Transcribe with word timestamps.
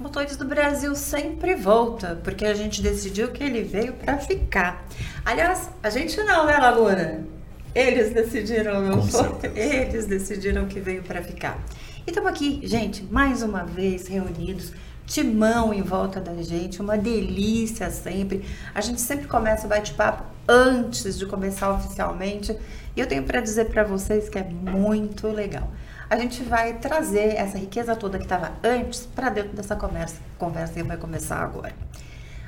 Motores 0.00 0.36
do 0.36 0.44
Brasil 0.44 0.96
sempre 0.96 1.54
volta, 1.54 2.20
porque 2.24 2.44
a 2.44 2.54
gente 2.54 2.82
decidiu 2.82 3.30
que 3.30 3.44
ele 3.44 3.62
veio 3.62 3.92
para 3.92 4.18
ficar. 4.18 4.84
Aliás, 5.24 5.70
a 5.84 5.88
gente 5.88 6.16
não, 6.24 6.46
né, 6.46 6.58
Laguna? 6.58 7.24
Eles 7.72 8.12
decidiram, 8.12 8.82
não 8.82 9.06
foi? 9.06 9.52
Eles 9.54 10.06
decidiram 10.06 10.66
que 10.66 10.80
veio 10.80 11.04
para 11.04 11.22
ficar. 11.22 11.62
E 12.04 12.10
estamos 12.10 12.28
aqui, 12.28 12.60
gente, 12.64 13.04
mais 13.04 13.40
uma 13.40 13.62
vez 13.62 14.08
reunidos, 14.08 14.72
timão 15.06 15.72
em 15.72 15.82
volta 15.82 16.20
da 16.20 16.34
gente, 16.42 16.80
uma 16.80 16.96
delícia 16.96 17.90
sempre. 17.90 18.44
A 18.74 18.80
gente 18.80 19.00
sempre 19.00 19.26
começa 19.26 19.66
o 19.66 19.68
bate-papo 19.68 20.24
antes 20.48 21.18
de 21.18 21.26
começar 21.26 21.70
oficialmente, 21.70 22.56
e 22.96 23.00
eu 23.00 23.06
tenho 23.06 23.22
para 23.22 23.40
dizer 23.40 23.66
para 23.70 23.82
vocês 23.82 24.28
que 24.28 24.38
é 24.38 24.44
muito 24.44 25.28
legal 25.28 25.70
a 26.08 26.16
gente 26.16 26.42
vai 26.42 26.74
trazer 26.74 27.34
essa 27.36 27.58
riqueza 27.58 27.96
toda 27.96 28.18
que 28.18 28.24
estava 28.24 28.52
antes 28.62 29.06
para 29.06 29.30
dentro 29.30 29.56
dessa 29.56 29.74
conversa, 29.74 30.16
conversa 30.38 30.74
que 30.74 30.82
vai 30.82 30.96
começar 30.96 31.38
agora. 31.38 31.72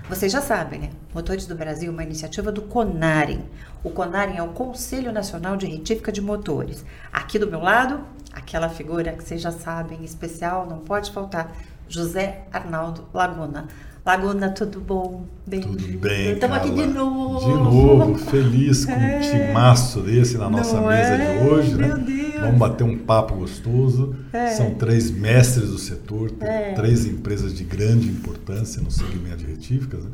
Vocês 0.09 0.31
já 0.31 0.41
sabem, 0.41 0.79
né? 0.79 0.91
Motores 1.13 1.47
do 1.47 1.57
Brasil 1.57 1.91
é 1.91 1.93
uma 1.93 2.05
iniciativa 2.05 2.53
do 2.53 2.63
CONAREM. 2.63 3.45
O 3.83 3.91
CONAREM 3.91 4.37
é 4.37 4.43
o 4.43 4.49
Conselho 4.51 5.13
Nacional 5.13 5.57
de 5.57 5.67
Retífica 5.67 6.13
de 6.13 6.21
Motores. 6.21 6.85
Aqui 7.13 7.41
do 7.41 7.51
meu 7.51 7.59
lado, 7.59 8.05
aquela 8.33 8.69
figura 8.69 9.13
que 9.13 9.25
vocês 9.25 9.41
já 9.41 9.51
sabem, 9.51 10.05
especial, 10.05 10.65
não 10.65 10.79
pode 10.79 11.11
faltar, 11.11 11.51
José 11.89 12.45
Arnaldo 12.53 13.05
Laguna. 13.13 13.67
Laguna, 14.05 14.51
tudo 14.51 14.81
bom? 14.81 15.27
Bem 15.45 15.63
tudo 15.63 15.99
bem, 15.99 16.35
Estamos 16.35 16.57
aqui 16.59 16.71
de 16.71 16.87
novo. 16.87 17.41
De 17.41 17.55
novo, 17.55 18.15
feliz 18.19 18.85
com 18.85 18.93
é. 18.93 19.17
um 19.17 19.21
timaço 19.21 20.01
desse 20.01 20.39
na 20.39 20.49
nossa 20.49 20.81
não 20.81 20.87
mesa 20.87 21.15
é? 21.15 21.39
de 21.39 21.49
hoje, 21.49 21.75
né? 21.75 21.89
Meu 21.89 21.99
Deus. 21.99 22.41
Vamos 22.41 22.59
bater 22.59 22.85
um 22.85 22.99
papo 22.99 23.35
gostoso. 23.35 24.15
É. 24.33 24.49
São 24.49 24.75
três 24.75 25.11
mestres 25.11 25.71
do 25.71 25.79
setor, 25.79 26.33
é. 26.41 26.73
três 26.75 27.05
empresas 27.05 27.53
de 27.53 27.65
grande 27.65 28.09
importância 28.09 28.81
no 28.81 28.93
segmento 28.93 29.39
de 29.39 29.47
retíficas. 29.47 30.05
Né? 30.05 30.11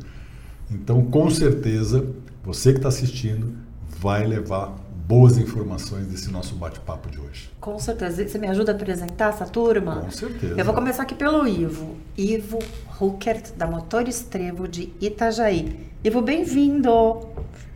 Então, 0.71 1.05
com 1.05 1.29
certeza, 1.29 2.03
você 2.43 2.71
que 2.71 2.79
está 2.79 2.89
assistindo 2.89 3.53
vai 3.99 4.25
levar 4.25 4.75
boas 5.07 5.37
informações 5.37 6.07
desse 6.07 6.31
nosso 6.31 6.55
bate-papo 6.55 7.09
de 7.09 7.19
hoje. 7.19 7.51
Com 7.59 7.77
certeza. 7.77 8.27
Você 8.27 8.37
me 8.37 8.47
ajuda 8.47 8.71
a 8.71 8.75
apresentar 8.75 9.29
essa 9.29 9.45
turma? 9.45 9.97
Com 9.97 10.11
certeza. 10.11 10.55
Eu 10.57 10.65
vou 10.65 10.73
começar 10.73 11.03
aqui 11.03 11.13
pelo 11.13 11.47
Ivo. 11.47 11.97
Ivo 12.17 12.59
Ruckert, 12.87 13.51
da 13.57 13.67
Motor 13.67 14.07
Estrevo 14.07 14.67
de 14.67 14.93
Itajaí. 15.01 15.91
Ivo, 16.03 16.21
bem-vindo! 16.21 17.19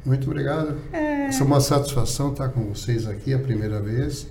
Muito 0.06 0.30
obrigado. 0.30 0.78
É. 0.94 1.28
é 1.28 1.44
uma 1.44 1.60
satisfação 1.60 2.32
estar 2.32 2.50
com 2.50 2.62
vocês 2.62 3.06
aqui 3.08 3.34
a 3.34 3.40
primeira 3.40 3.82
vez. 3.82 4.28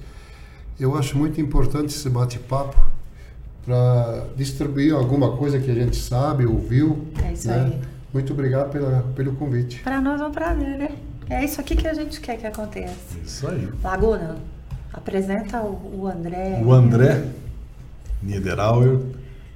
Eu 0.81 0.97
acho 0.97 1.19
muito 1.19 1.39
importante 1.41 1.95
esse 1.95 2.09
bate-papo 2.09 2.77
para 3.65 4.27
distribuir 4.37 4.95
alguma 4.95 5.37
coisa 5.37 5.59
que 5.59 5.71
a 5.71 5.75
gente 5.75 5.97
sabe, 5.97 6.47
ouviu. 6.47 7.07
É 7.23 7.33
isso 7.33 7.49
né? 7.49 7.65
aí. 7.65 7.81
Muito 8.13 8.33
obrigado 8.33 8.71
pela, 8.71 9.03
pelo 9.15 9.35
convite. 9.35 9.83
Para 9.83 10.01
nós 10.01 10.21
é 10.21 10.25
um 10.25 10.31
prazer, 10.31 10.79
né? 10.79 10.91
É 11.29 11.45
isso 11.45 11.61
aqui 11.61 11.75
que 11.75 11.89
a 11.89 11.95
gente 11.95 12.21
quer 12.21 12.37
que 12.37 12.47
aconteça. 12.47 13.19
Isso 13.25 13.49
aí. 13.49 13.69
Laguna, 13.83 14.37
apresenta 14.93 15.61
o, 15.61 16.03
o 16.03 16.07
André. 16.07 16.61
O 16.65 16.73
André 16.73 17.25
Niederauer, 18.23 19.01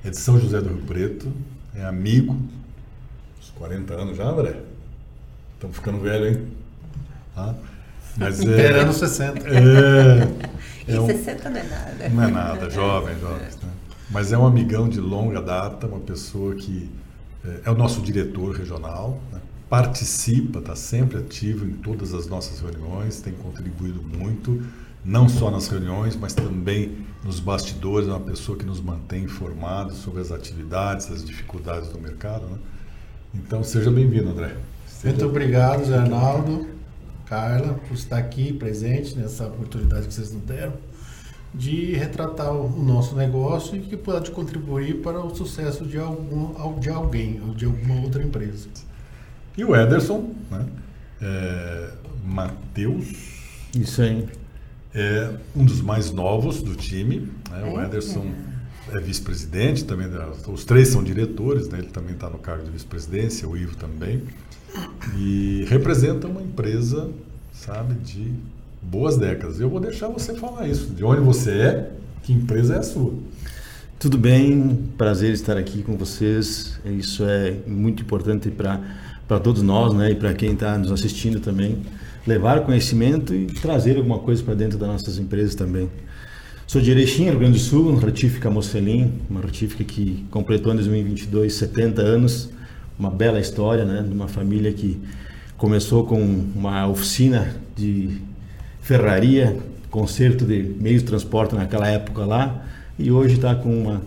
é 0.05 0.11
de 0.11 0.17
São 0.17 0.39
José 0.39 0.61
do 0.61 0.69
Rio 0.69 0.83
Preto, 0.83 1.33
é 1.75 1.85
amigo, 1.85 2.37
uns 3.39 3.51
40 3.51 3.95
anos 3.95 4.17
já, 4.17 4.25
André? 4.25 4.57
Estamos 5.55 5.77
ficando 5.77 6.01
velho, 6.01 6.27
hein? 6.27 6.47
Tá? 7.35 7.55
Mas 8.17 8.41
é, 8.41 8.81
anos 8.81 8.97
60. 8.97 9.49
É, 9.49 10.28
e 10.89 10.97
é 10.97 11.00
um, 11.00 11.06
60 11.06 11.50
não 11.50 11.61
é 11.61 11.62
nada. 11.62 12.09
Não 12.09 12.23
é 12.23 12.31
nada, 12.31 12.71
jovem, 12.71 13.19
jovem. 13.19 13.39
Né? 13.39 13.71
Mas 14.11 14.33
é 14.33 14.39
um 14.39 14.47
amigão 14.47 14.89
de 14.89 15.00
longa 15.00 15.41
data, 15.41 15.87
uma 15.87 16.00
pessoa 16.00 16.55
que 16.55 16.91
é, 17.44 17.61
é 17.67 17.71
o 17.71 17.75
nosso 17.75 18.00
diretor 18.00 18.55
regional, 18.55 19.21
né? 19.33 19.41
Participa, 19.70 20.58
está 20.58 20.75
sempre 20.75 21.19
ativo 21.19 21.64
em 21.64 21.75
todas 21.75 22.12
as 22.12 22.26
nossas 22.26 22.58
reuniões, 22.58 23.20
tem 23.20 23.32
contribuído 23.32 24.03
muito, 24.03 24.60
não 25.04 25.28
só 25.28 25.48
nas 25.48 25.69
reuniões, 25.69 26.16
mas 26.16 26.34
também 26.34 27.06
nos 27.25 27.38
bastidores, 27.38 28.08
é 28.08 28.10
uma 28.10 28.19
pessoa 28.19 28.58
que 28.58 28.66
nos 28.66 28.81
mantém 28.81 29.22
informados 29.22 29.98
sobre 29.98 30.20
as 30.20 30.32
atividades, 30.32 31.08
as 31.12 31.25
dificuldades 31.25 31.88
do 31.88 32.00
mercado. 32.00 32.47
Né? 32.47 32.58
Então, 33.36 33.62
seja 33.62 33.92
bem-vindo, 33.92 34.31
André. 34.31 34.56
Seja 34.88 35.14
muito 35.14 35.26
obrigado, 35.26 35.84
Zé 35.84 35.98
Arnaldo. 35.98 36.66
Carla, 37.26 37.75
por 37.87 37.94
estar 37.94 38.19
aqui 38.19 38.52
presente 38.52 39.16
nessa 39.16 39.47
oportunidade 39.47 40.08
que 40.08 40.12
vocês 40.12 40.32
nos 40.32 40.42
deram 40.42 40.72
de 41.54 41.94
retratar 41.94 42.52
o 42.52 42.69
nosso 42.82 43.14
negócio 43.14 43.76
e 43.76 43.81
que 43.81 43.97
pode 43.97 44.32
contribuir 44.32 45.00
para 45.00 45.25
o 45.25 45.34
sucesso 45.34 45.84
de, 45.84 45.97
algum, 45.97 46.78
de 46.81 46.91
alguém 46.91 47.41
ou 47.47 47.54
de 47.54 47.66
alguma 47.66 48.02
outra 48.02 48.20
empresa. 48.20 48.69
E 49.60 49.65
o 49.65 49.76
Ederson, 49.76 50.31
né? 50.50 50.65
É, 51.21 51.91
Matheus. 52.25 53.09
Isso 53.78 54.00
aí. 54.00 54.26
É 54.94 55.31
um 55.54 55.66
dos 55.66 55.82
mais 55.82 56.10
novos 56.10 56.62
do 56.62 56.75
time. 56.75 57.28
Né? 57.50 57.62
O 57.70 57.78
é, 57.78 57.84
Ederson 57.84 58.25
é, 58.91 58.97
é 58.97 59.00
vice-presidente, 59.00 59.84
também. 59.84 60.09
Os 60.49 60.65
três 60.65 60.88
são 60.88 61.04
diretores, 61.04 61.69
né? 61.69 61.78
ele 61.78 61.88
também 61.88 62.15
está 62.15 62.31
no 62.31 62.38
cargo 62.38 62.65
de 62.65 62.70
vice-presidência, 62.70 63.47
o 63.47 63.54
Ivo 63.54 63.76
também 63.76 64.22
e 65.19 65.66
representa 65.69 66.26
uma 66.26 66.41
empresa, 66.41 67.10
sabe, 67.53 67.94
de 67.97 68.32
boas 68.81 69.19
décadas. 69.19 69.60
Eu 69.60 69.69
vou 69.69 69.81
deixar 69.81 70.09
você 70.09 70.34
falar 70.34 70.69
isso, 70.69 70.87
de 70.87 71.04
onde 71.04 71.20
você 71.20 71.50
é, 71.50 71.91
que 72.22 72.32
empresa 72.32 72.76
é 72.76 72.78
a 72.78 72.82
sua. 72.82 73.12
Tudo 73.99 74.16
bem, 74.16 74.88
prazer 74.97 75.34
estar 75.34 75.59
aqui 75.59 75.82
com 75.82 75.94
vocês. 75.94 76.81
Isso 76.87 77.22
é 77.25 77.54
muito 77.66 78.03
importante 78.03 78.50
para 78.50 78.81
para 79.31 79.39
todos 79.39 79.63
nós, 79.63 79.95
né, 79.95 80.11
e 80.11 80.17
para 80.17 80.35
quem 80.35 80.55
está 80.55 80.77
nos 80.77 80.91
assistindo 80.91 81.39
também, 81.39 81.79
levar 82.27 82.63
conhecimento 82.63 83.33
e 83.33 83.47
trazer 83.47 83.97
alguma 83.97 84.19
coisa 84.19 84.43
para 84.43 84.55
dentro 84.55 84.77
das 84.77 84.89
nossas 84.89 85.19
empresas 85.19 85.55
também. 85.55 85.89
Sou 86.67 86.81
de 86.81 86.91
Erechim, 86.91 87.27
Rio 87.27 87.39
Grande 87.39 87.53
do 87.53 87.63
Sul, 87.63 87.95
retífica 87.95 88.51
Mocelim, 88.51 89.13
uma 89.31 89.41
retífica 89.41 89.85
que 89.85 90.27
completou 90.33 90.73
em 90.73 90.75
2022 90.75 91.55
70 91.55 92.03
anos 92.03 92.51
uma 92.99 93.09
bela 93.09 93.39
história, 93.39 93.85
né, 93.85 94.03
de 94.03 94.13
uma 94.13 94.27
família 94.27 94.73
que 94.73 95.01
começou 95.57 96.05
com 96.05 96.21
uma 96.21 96.89
oficina 96.89 97.55
de 97.77 98.21
ferraria, 98.83 99.57
conserto 99.93 100.45
de 100.45 100.75
meios 100.81 101.03
de 101.03 101.09
transporte 101.09 101.55
naquela 101.55 101.87
época 101.87 102.25
lá, 102.25 102.67
e 102.99 103.12
hoje 103.12 103.37
está 103.37 103.55
com 103.55 103.83
uma, 103.83 104.03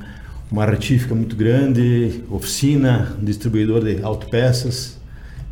uma 0.51 0.65
retífica 0.65 1.15
muito 1.15 1.33
grande, 1.33 2.25
oficina, 2.29 3.15
distribuidor 3.21 3.85
de 3.85 4.03
autopeças. 4.03 5.01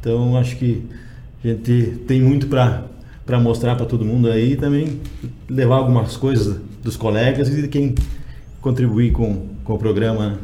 Então, 0.01 0.35
acho 0.35 0.57
que 0.57 0.83
a 1.43 1.47
gente 1.47 2.03
tem 2.07 2.21
muito 2.21 2.47
para 2.47 2.83
para 3.23 3.39
mostrar 3.39 3.75
para 3.75 3.85
todo 3.85 4.03
mundo 4.03 4.29
aí 4.29 4.53
e 4.53 4.55
também 4.57 4.99
levar 5.47 5.75
algumas 5.75 6.17
coisas 6.17 6.59
dos 6.83 6.97
colegas 6.97 7.47
e 7.47 7.61
de 7.61 7.67
quem 7.67 7.95
contribuir 8.59 9.11
com, 9.11 9.47
com 9.63 9.75
o 9.75 9.77
programa 9.77 10.39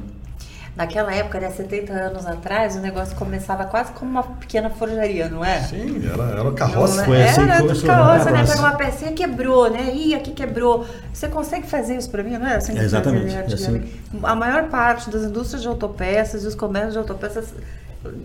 Naquela 0.78 1.12
época, 1.12 1.40
né, 1.40 1.50
70 1.50 1.91
anos 1.91 2.28
atrás, 2.28 2.75
o 2.75 2.79
negócio 2.79 3.16
começava 3.16 3.66
quase 3.66 3.91
como 3.94 4.12
uma 4.12 4.22
pequena 4.22 4.69
forjaria, 4.69 5.28
não 5.28 5.44
é? 5.44 5.59
Sim, 5.62 6.07
era, 6.07 6.40
era 6.40 6.51
carroça. 6.51 6.97
Não, 6.97 7.06
Foi 7.06 7.23
assim 7.23 7.41
era 7.41 7.63
do 7.63 7.81
carroça, 7.81 8.29
né? 8.29 8.46
Pega 8.46 8.59
uma 8.59 8.75
pecinha, 8.75 9.12
quebrou, 9.12 9.72
né? 9.72 9.91
Ih, 9.91 10.13
aqui 10.13 10.34
quebrou. 10.34 10.85
Você 11.12 11.28
consegue 11.29 11.66
fazer 11.66 11.97
isso 11.97 12.12
para 12.12 12.22
mim, 12.22 12.38
não 12.38 12.46
é? 12.46 12.57
Assim 12.57 12.78
é 12.78 12.84
exatamente. 12.84 13.34
É 13.34 13.40
assim. 13.40 13.84
A 14.22 14.35
maior 14.35 14.69
parte 14.69 15.09
das 15.09 15.23
indústrias 15.23 15.63
de 15.63 15.67
autopeças 15.67 16.44
e 16.44 16.47
os 16.47 16.53
comércios 16.53 16.93
de 16.93 16.99
autopeças 16.99 17.52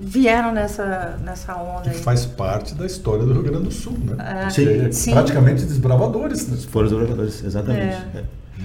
vieram 0.01 0.53
nessa, 0.53 1.19
nessa 1.25 1.57
onda. 1.57 1.91
Que 1.91 1.99
faz 1.99 2.27
parte 2.27 2.75
da 2.75 2.87
história 2.87 3.25
do 3.25 3.33
Rio 3.33 3.43
Grande 3.43 3.65
do 3.65 3.71
Sul, 3.71 3.97
né? 3.99 4.47
É, 4.47 4.51
sim, 4.51 4.93
sim. 4.93 5.13
Praticamente 5.13 5.65
desbravadores. 5.65 6.49
Né? 6.49 6.57
Foram 6.69 6.89
desbravadores, 6.89 7.43
exatamente. 7.45 7.97
É. 8.15 8.19
É. 8.19 8.25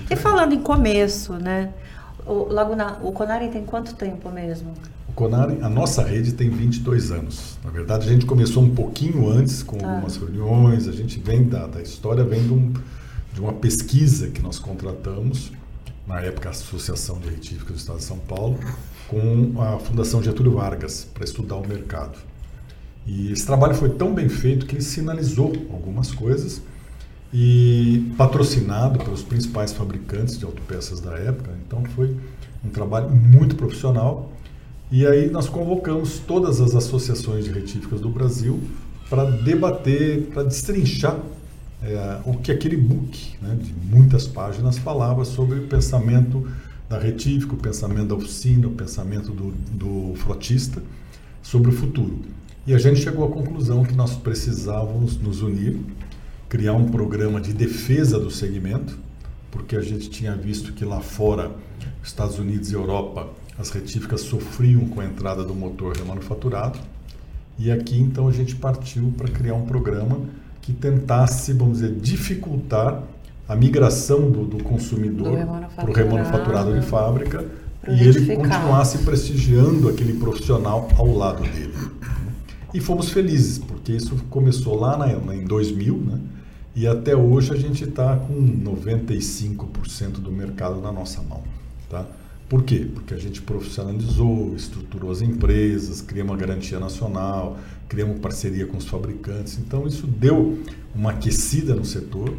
E 0.09 0.15
falando 0.15 0.53
em 0.53 0.61
começo, 0.61 1.33
né? 1.33 1.69
O, 2.25 2.51
Laguna, 2.51 2.99
o 3.01 3.11
Conari 3.11 3.49
tem 3.49 3.63
quanto 3.63 3.95
tempo 3.95 4.29
mesmo? 4.29 4.73
O 5.07 5.13
Conari, 5.13 5.59
a 5.61 5.69
nossa 5.69 6.03
rede 6.03 6.33
tem 6.33 6.49
22 6.49 7.11
anos. 7.11 7.57
Na 7.63 7.71
verdade, 7.71 8.07
a 8.07 8.11
gente 8.11 8.25
começou 8.25 8.61
um 8.61 8.75
pouquinho 8.75 9.29
antes 9.29 9.63
com 9.63 9.77
tá. 9.77 9.89
algumas 9.89 10.17
reuniões. 10.17 10.87
A 10.87 10.91
gente 10.91 11.19
vem 11.19 11.47
da, 11.47 11.67
da 11.67 11.81
história, 11.81 12.23
vem 12.23 12.43
de, 12.43 12.53
um, 12.53 12.73
de 13.33 13.39
uma 13.39 13.53
pesquisa 13.53 14.27
que 14.27 14.41
nós 14.41 14.59
contratamos, 14.59 15.51
na 16.05 16.19
época 16.21 16.49
a 16.49 16.51
Associação 16.51 17.17
de 17.19 17.29
Retíficos 17.29 17.75
do 17.75 17.77
Estado 17.77 17.97
de 17.97 18.03
São 18.03 18.17
Paulo, 18.19 18.59
com 19.07 19.53
a 19.61 19.79
Fundação 19.79 20.21
Getúlio 20.21 20.53
Vargas, 20.53 21.07
para 21.13 21.23
estudar 21.23 21.55
o 21.55 21.67
mercado. 21.67 22.17
E 23.05 23.31
esse 23.31 23.45
trabalho 23.45 23.73
foi 23.73 23.89
tão 23.89 24.13
bem 24.13 24.27
feito 24.27 24.65
que 24.65 24.75
ele 24.75 24.81
sinalizou 24.81 25.53
algumas 25.71 26.11
coisas 26.11 26.61
e 27.33 28.13
patrocinado 28.17 28.99
pelos 28.99 29.23
principais 29.23 29.71
fabricantes 29.71 30.37
de 30.37 30.45
autopeças 30.45 30.99
da 30.99 31.17
época. 31.17 31.51
Então 31.65 31.83
foi 31.95 32.15
um 32.65 32.69
trabalho 32.69 33.09
muito 33.09 33.55
profissional. 33.55 34.31
E 34.91 35.05
aí 35.05 35.29
nós 35.29 35.47
convocamos 35.47 36.19
todas 36.19 36.59
as 36.59 36.75
associações 36.75 37.45
de 37.45 37.51
retíficas 37.51 38.01
do 38.01 38.09
Brasil 38.09 38.59
para 39.09 39.23
debater, 39.23 40.23
para 40.33 40.43
destrinchar 40.43 41.17
é, 41.81 42.19
o 42.25 42.33
que 42.37 42.51
aquele 42.51 42.75
book 42.75 43.35
né, 43.41 43.57
de 43.61 43.73
muitas 43.73 44.25
páginas 44.25 44.77
falava 44.77 45.23
sobre 45.23 45.59
o 45.59 45.67
pensamento 45.67 46.47
da 46.89 46.97
retífica, 46.97 47.53
o 47.53 47.57
pensamento 47.57 48.07
da 48.07 48.15
oficina, 48.15 48.67
o 48.67 48.71
pensamento 48.71 49.31
do, 49.31 49.51
do 49.71 50.15
frotista 50.15 50.81
sobre 51.41 51.69
o 51.69 51.73
futuro. 51.73 52.19
E 52.65 52.73
a 52.73 52.77
gente 52.77 53.01
chegou 53.01 53.25
à 53.25 53.31
conclusão 53.31 53.83
que 53.83 53.93
nós 53.93 54.15
precisávamos 54.15 55.17
nos 55.17 55.41
unir, 55.41 55.79
criar 56.49 56.73
um 56.73 56.89
programa 56.89 57.39
de 57.39 57.53
defesa 57.53 58.19
do 58.19 58.29
segmento, 58.29 58.97
porque 59.51 59.75
a 59.75 59.81
gente 59.81 60.09
tinha 60.09 60.35
visto 60.35 60.73
que 60.73 60.85
lá 60.85 60.99
fora, 60.99 61.51
Estados 62.03 62.39
Unidos 62.39 62.71
e 62.71 62.73
Europa, 62.73 63.29
as 63.57 63.69
retíficas 63.69 64.21
sofriam 64.21 64.87
com 64.87 65.01
a 65.01 65.05
entrada 65.05 65.43
do 65.43 65.55
motor 65.55 65.95
remanufaturado. 65.95 66.79
E 67.57 67.71
aqui 67.71 67.99
então 67.99 68.27
a 68.27 68.31
gente 68.31 68.55
partiu 68.55 69.13
para 69.17 69.29
criar 69.29 69.55
um 69.55 69.65
programa 69.65 70.19
que 70.61 70.73
tentasse, 70.73 71.53
vamos 71.53 71.79
dizer, 71.79 71.95
dificultar 71.95 73.01
a 73.47 73.55
migração 73.55 74.29
do, 74.29 74.45
do 74.45 74.63
consumidor 74.63 75.37
para 75.75 75.89
o 75.89 75.93
remanufaturado 75.93 76.77
de 76.77 76.85
fábrica 76.85 77.45
e 77.87 78.03
ele 78.03 78.35
continuasse 78.35 78.99
prestigiando 78.99 79.87
aquele 79.87 80.13
profissional 80.13 80.89
ao 80.97 81.15
lado 81.15 81.43
dele. 81.43 81.73
E 82.73 82.81
fomos 82.81 83.09
felizes, 83.09 83.57
porque 83.57 83.93
isso 83.93 84.15
começou 84.29 84.77
lá 84.77 84.97
na, 84.97 85.33
em 85.33 85.45
2000, 85.45 85.97
né? 85.97 86.19
E 86.75 86.85
até 86.85 87.15
hoje 87.15 87.53
a 87.53 87.55
gente 87.55 87.85
está 87.85 88.17
com 88.17 88.35
95% 88.35 90.19
do 90.19 90.31
mercado 90.31 90.79
na 90.81 90.91
nossa 90.91 91.21
mão, 91.21 91.41
tá? 91.89 92.05
Por 92.47 92.63
quê? 92.63 92.87
Porque 92.93 93.13
a 93.13 93.17
gente 93.17 93.41
profissionalizou, 93.41 94.53
estruturou 94.55 95.09
as 95.11 95.21
empresas, 95.21 96.01
criamos 96.01 96.33
uma 96.33 96.37
garantia 96.37 96.79
nacional, 96.79 97.57
criamos 97.89 98.19
parceria 98.19 98.67
com 98.67 98.77
os 98.77 98.85
fabricantes. 98.85 99.57
Então, 99.57 99.87
isso 99.87 100.05
deu 100.05 100.59
uma 100.93 101.11
aquecida 101.11 101.73
no 101.73 101.83
setor 101.83 102.33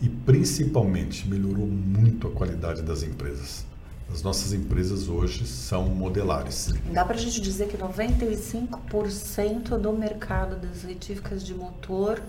e, 0.00 0.08
principalmente, 0.08 1.28
melhorou 1.28 1.66
muito 1.66 2.26
a 2.26 2.30
qualidade 2.30 2.82
das 2.82 3.02
empresas. 3.02 3.66
As 4.12 4.22
nossas 4.22 4.52
empresas 4.52 5.08
hoje 5.08 5.46
são 5.46 5.88
modelares. 5.88 6.74
Dá 6.92 7.04
para 7.04 7.14
a 7.14 7.18
gente 7.18 7.40
dizer 7.40 7.68
que 7.68 7.76
95% 7.76 9.78
do 9.78 9.92
mercado 9.92 10.56
das 10.56 10.82
retíficas 10.82 11.44
de 11.44 11.54
motor 11.54 12.20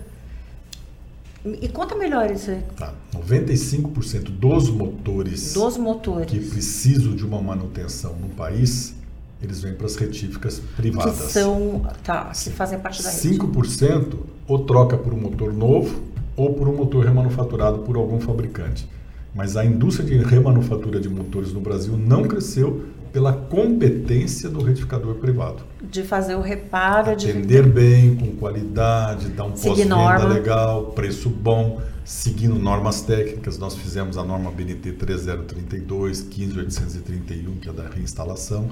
e 1.44 1.68
conta 1.68 1.96
melhor 1.96 2.30
isso 2.30 2.52
aí. 2.52 2.62
Tá. 2.76 2.94
95% 3.16 4.30
dos 4.30 4.70
motores, 4.70 5.54
dos 5.54 5.76
motores 5.76 6.30
que 6.30 6.38
precisam 6.38 7.16
de 7.16 7.26
uma 7.26 7.42
manutenção 7.42 8.14
no 8.14 8.28
país, 8.28 8.94
eles 9.42 9.60
vêm 9.60 9.74
para 9.74 9.86
as 9.86 9.96
retíficas 9.96 10.62
privadas. 10.76 11.18
Que 11.18 11.32
são, 11.32 11.84
tá, 12.04 12.26
que 12.26 12.50
fazem 12.50 12.78
parte 12.78 13.02
da 13.02 13.10
rede. 13.10 13.38
5% 13.38 14.18
ou 14.46 14.64
troca 14.64 14.96
por 14.96 15.12
um 15.12 15.20
motor 15.20 15.52
novo 15.52 16.11
ou 16.36 16.54
por 16.54 16.68
um 16.68 16.76
motor 16.76 17.04
remanufaturado 17.04 17.80
por 17.80 17.96
algum 17.96 18.20
fabricante. 18.20 18.88
Mas 19.34 19.56
a 19.56 19.64
indústria 19.64 20.06
de 20.06 20.24
remanufatura 20.24 21.00
de 21.00 21.08
motores 21.08 21.52
no 21.52 21.60
Brasil 21.60 21.96
não 21.96 22.24
cresceu 22.24 22.84
pela 23.12 23.32
competência 23.32 24.48
do 24.48 24.62
retificador 24.62 25.16
privado. 25.16 25.62
De 25.82 26.02
fazer 26.02 26.34
o 26.34 26.40
reparo, 26.40 27.10
Atender 27.10 27.64
de... 27.64 27.70
bem, 27.70 28.16
com 28.16 28.32
qualidade, 28.36 29.28
dar 29.28 29.44
um 29.44 29.52
pós-venda 29.52 30.26
legal, 30.26 30.86
preço 30.86 31.28
bom, 31.28 31.80
seguindo 32.04 32.58
normas 32.58 33.02
técnicas. 33.02 33.58
Nós 33.58 33.76
fizemos 33.76 34.16
a 34.16 34.24
norma 34.24 34.50
BNT 34.50 34.92
3032, 34.92 36.22
15831, 36.22 37.56
que 37.56 37.68
é 37.68 37.72
da 37.72 37.88
reinstalação. 37.88 38.70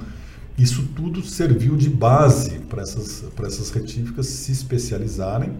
Isso 0.58 0.88
tudo 0.94 1.22
serviu 1.22 1.76
de 1.76 1.88
base 1.88 2.58
para 2.60 2.82
essas, 2.82 3.24
para 3.34 3.46
essas 3.46 3.70
retíficas 3.70 4.26
se 4.26 4.52
especializarem. 4.52 5.52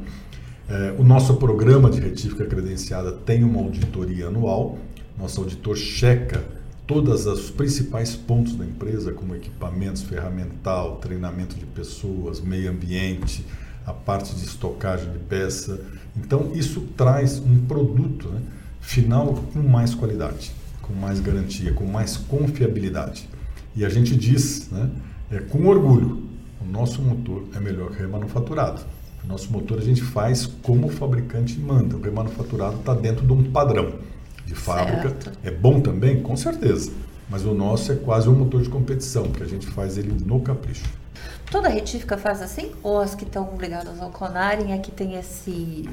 É, 0.71 0.95
o 0.97 1.03
nosso 1.03 1.35
programa 1.35 1.91
de 1.91 2.01
retífica 2.01 2.47
credenciada 2.47 3.11
tem 3.11 3.43
uma 3.43 3.59
auditoria 3.59 4.29
anual. 4.29 4.79
Nosso 5.19 5.41
auditor 5.41 5.77
checa 5.77 6.45
todos 6.87 7.27
os 7.27 7.51
principais 7.51 8.15
pontos 8.15 8.55
da 8.55 8.65
empresa, 8.65 9.11
como 9.11 9.35
equipamentos, 9.35 10.03
ferramental, 10.03 10.99
treinamento 10.99 11.57
de 11.57 11.67
pessoas, 11.67 12.41
meio 12.41 12.71
ambiente, 12.71 13.45
a 13.85 13.93
parte 13.93 14.33
de 14.33 14.45
estocagem 14.45 15.11
de 15.11 15.19
peça. 15.19 15.81
Então, 16.17 16.53
isso 16.55 16.83
traz 16.97 17.41
um 17.41 17.67
produto 17.67 18.29
né, 18.29 18.41
final 18.81 19.35
com 19.53 19.59
mais 19.59 19.93
qualidade, 19.93 20.53
com 20.83 20.95
mais 20.95 21.19
garantia, 21.19 21.73
com 21.73 21.85
mais 21.85 22.17
confiabilidade. 22.17 23.29
E 23.75 23.85
a 23.85 23.89
gente 23.89 24.15
diz, 24.15 24.71
né, 24.71 24.89
é, 25.33 25.41
com 25.41 25.67
orgulho, 25.67 26.23
o 26.61 26.65
nosso 26.65 27.03
motor 27.03 27.43
é 27.57 27.59
melhor 27.59 27.91
que 27.91 27.99
remanufaturado. 27.99 29.00
O 29.25 29.27
nosso 29.27 29.53
motor 29.53 29.79
a 29.79 29.83
gente 29.83 30.03
faz 30.03 30.47
como 30.47 30.87
o 30.87 30.91
fabricante 30.91 31.59
manda. 31.59 31.97
O 31.97 32.01
remanufaturado 32.01 32.77
está 32.77 32.95
dentro 32.95 33.27
de 33.27 33.33
um 33.33 33.51
padrão 33.51 33.95
de 34.47 34.55
fábrica. 34.55 35.11
Certo. 35.11 35.39
É 35.45 35.51
bom 35.51 35.81
também? 35.81 36.23
Com 36.23 36.37
certeza. 36.37 36.91
Mas 37.29 37.45
o 37.45 37.55
nosso 37.55 37.93
é 37.93 37.97
quase 37.97 38.29
um 38.29 38.35
motor 38.35 38.61
de 38.61 38.69
competição, 38.69 39.25
porque 39.25 39.45
a 39.45 39.47
gente 39.47 39.67
faz 39.69 39.97
ele 39.97 40.13
no 40.25 40.41
capricho. 40.41 40.85
Toda 41.51 41.69
retífica 41.69 42.19
faz 42.19 42.43
assim? 42.43 42.73
Ou 42.83 43.01
as 43.01 43.15
que 43.15 43.25
estão 43.25 43.57
ligadas 43.59 44.01
ao 44.01 44.11
Conarem 44.11 44.73
é 44.73 44.79
que 44.79 44.91
tem 44.91 45.15
esse. 45.15 45.89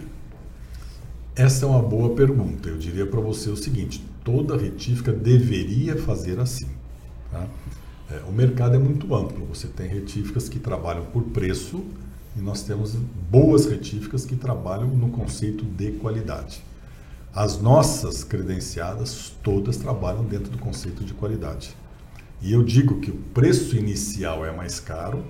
Essa 1.36 1.66
é 1.66 1.70
uma 1.70 1.82
boa 1.82 2.16
pergunta. 2.16 2.70
Eu 2.70 2.78
diria 2.78 3.06
para 3.06 3.20
você 3.20 3.50
o 3.50 3.56
seguinte: 3.56 4.04
toda 4.24 4.58
retífica 4.58 5.12
deveria 5.12 5.96
fazer 5.98 6.40
assim. 6.40 6.68
Tá? 7.32 7.46
É, 8.10 8.22
o 8.28 8.32
mercado 8.32 8.76
é 8.76 8.80
muito 8.80 9.14
amplo. 9.14 9.46
Você 9.48 9.68
tem 9.68 9.88
retíficas 9.88 10.50
que 10.50 10.58
trabalham 10.60 11.06
por 11.06 11.24
preço 11.24 11.84
e 12.38 12.42
nós 12.42 12.62
temos 12.62 12.94
boas 13.30 13.66
retíficas 13.66 14.26
que 14.26 14.36
trabalham 14.36 14.88
no 14.88 15.10
conceito 15.10 15.66
de 15.66 15.94
qualidade. 15.94 16.62
As 17.34 17.60
nossas 17.60 18.24
credenciadas 18.24 19.34
todas 19.44 19.78
trabalham 19.78 20.24
dentro 20.24 20.52
do 20.52 20.58
conceito 20.58 21.04
de 21.04 21.14
qualidade. 21.14 21.76
E 22.42 22.54
eu 22.54 22.64
digo 22.64 23.00
que 23.00 23.10
o 23.10 23.16
preço 23.16 23.76
inicial 23.76 24.46
é 24.46 24.56
mais 24.56 24.80
caro, 24.80 25.24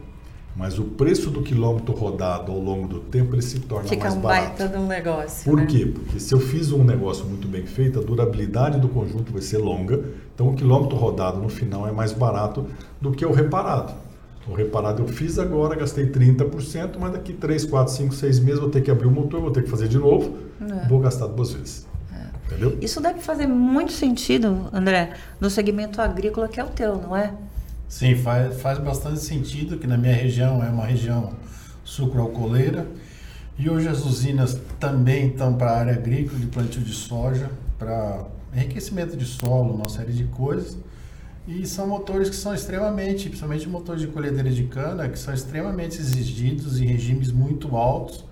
mas 0.54 0.80
o 0.80 0.83
preço 0.83 1.30
do 1.30 1.42
quilômetro 1.42 1.94
rodado 1.95 2.51
ao 2.51 2.59
longo 2.59 2.88
do 2.88 3.00
tempo 3.00 3.36
ele 3.36 3.42
se 3.42 3.60
torna 3.60 3.88
Fica 3.88 4.06
mais 4.06 4.15
um 4.15 4.21
barato. 4.21 4.51
Fica 4.51 4.53
um 4.53 4.68
baita 4.68 4.77
de 4.77 4.83
um 4.83 4.88
negócio. 4.88 5.44
Por 5.50 5.57
né? 5.57 5.65
quê? 5.65 5.86
Porque 5.86 6.19
se 6.19 6.33
eu 6.33 6.39
fiz 6.39 6.71
um 6.71 6.83
negócio 6.83 7.25
muito 7.25 7.48
bem 7.48 7.65
feito, 7.65 8.00
a 8.00 8.01
durabilidade 8.03 8.80
do 8.80 8.89
conjunto 8.89 9.31
vai 9.31 9.42
ser 9.42 9.60
longa, 9.60 10.03
então 10.33 10.50
o 10.50 10.56
quilômetro 10.56 10.98
rodado 10.98 11.39
no 11.39 11.48
final 11.48 11.88
é 11.88 11.92
mais 11.92 12.12
barato 12.12 12.65
do 13.00 13.12
que 13.12 13.25
o 13.25 13.31
reparado. 13.31 14.06
O 14.50 14.54
reparado 14.54 15.04
eu 15.04 15.08
fiz 15.08 15.38
agora, 15.38 15.75
gastei 15.75 16.10
30%, 16.10 16.96
mas 17.00 17.12
daqui 17.12 17.34
3, 17.34 17.66
4, 17.66 17.94
5, 17.94 18.16
6 18.16 18.39
meses 18.39 18.60
vou 18.60 18.70
ter 18.70 18.82
que 18.82 18.89
abrir 18.89 19.08
o 19.08 19.12
motor, 19.12 19.42
vou 19.42 19.51
ter 19.51 19.63
que 19.63 19.70
fazer 19.70 19.88
de 19.88 19.98
novo, 19.98 20.38
é. 20.62 20.88
vou 20.88 21.00
gastar 21.00 21.27
duas 21.27 21.51
vezes. 21.51 21.86
Entendeu? 22.48 22.77
Isso 22.82 23.01
deve 23.01 23.20
fazer 23.20 23.46
muito 23.46 23.92
sentido, 23.92 24.70
André, 24.72 25.12
no 25.39 25.50
segmento 25.50 26.01
agrícola 26.01 26.48
que 26.48 26.60
é 26.60 26.63
o 26.63 26.70
teu, 26.70 26.96
não 26.96 27.16
é? 27.16 27.34
Sim, 27.89 28.16
faz, 28.16 28.60
faz 28.62 28.80
bastante 28.80 29.20
sentido, 29.20 29.77
que 29.77 29.86
na 29.86 29.98
minha 29.98 30.13
região 30.13 30.63
é 30.63 30.70
uma 30.70 30.86
região 30.86 31.34
sucroalcooleira. 31.84 32.88
E 33.58 33.70
hoje 33.70 33.88
as 33.88 34.06
usinas 34.06 34.60
também 34.80 35.27
estão 35.27 35.54
para 35.56 35.72
a 35.72 35.80
área 35.80 35.94
agrícola, 35.94 36.39
de 36.39 36.48
plantio 36.48 36.82
de 36.82 36.94
soja, 36.94 37.50
para 37.77 38.25
enriquecimento 38.54 39.18
de 39.18 39.25
solo, 39.25 39.74
uma 39.74 39.89
série 39.89 40.13
de 40.13 40.25
coisas. 40.25 40.77
E 41.48 41.66
são 41.66 41.88
motores 41.88 42.30
que 42.30 42.36
são 42.36 42.54
extremamente, 42.54 43.30
principalmente 43.30 43.70
motores 43.70 44.01
de 44.01 44.08
colhedeira 44.08 44.50
de 44.50 44.66
cana, 44.66 45.08
que 45.08 45.18
são 45.18 45.34
extremamente 45.34 45.98
exigidos 45.98 46.80
em 46.80 46.86
regimes 46.86 47.32
muito 47.32 47.75
altos 47.75 48.25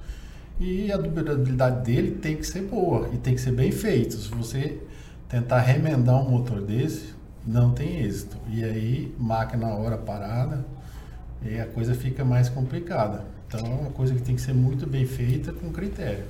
e 0.60 0.91
a 0.91 0.98
durabilidade 0.98 1.86
dele 1.86 2.12
tem 2.12 2.36
que 2.36 2.45
ser 2.45 2.62
boa 2.62 3.10
e 3.13 3.17
tem 3.17 3.36
que 3.36 3.41
ser 3.41 3.51
bem 3.51 3.72
feito. 3.72 4.15
Se 4.15 4.29
você 4.29 4.79
tentar 5.29 5.62
remendar 5.62 6.22
um 6.22 6.29
motor 6.29 6.62
desse, 6.62 7.13
não 7.45 7.72
tem 7.72 8.01
êxito. 8.01 8.38
E 8.50 8.63
aí, 8.63 9.15
máquina 9.17 9.67
na 9.67 9.75
hora 9.75 9.98
parada, 9.98 10.65
e 11.41 11.60
a 11.60 11.65
coisa 11.65 11.93
fica 11.93 12.24
mais 12.24 12.50
complicada. 12.50 13.24
Então, 13.48 13.65
é 13.65 13.81
uma 13.81 13.91
coisa 13.91 14.13
que 14.13 14.22
tem 14.22 14.36
que 14.36 14.41
ser 14.41 14.53
muito 14.53 14.88
bem 14.88 15.05
feita 15.05 15.53
com 15.53 15.72
critério. 15.72 16.25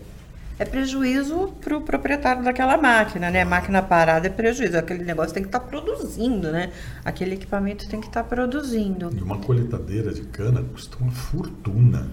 É 0.57 0.63
prejuízo 0.63 1.53
para 1.61 1.77
o 1.77 1.81
proprietário 1.81 2.41
daquela 2.41 2.77
máquina, 2.77 3.29
né? 3.29 3.43
máquina 3.43 3.81
parada 3.81 4.27
é 4.27 4.29
prejuízo. 4.29 4.77
Aquele 4.77 5.03
negócio 5.03 5.33
tem 5.33 5.43
que 5.43 5.49
estar 5.49 5.59
tá 5.59 5.65
produzindo, 5.65 6.49
né? 6.49 6.71
Aquele 7.03 7.35
equipamento 7.35 7.87
tem 7.89 7.99
que 7.99 8.07
estar 8.07 8.23
tá 8.23 8.29
produzindo. 8.29 9.11
E 9.13 9.21
uma 9.21 9.37
colheitadeira 9.37 10.13
de 10.13 10.21
cana 10.21 10.63
custa 10.71 10.97
uma 11.01 11.11
fortuna. 11.11 12.07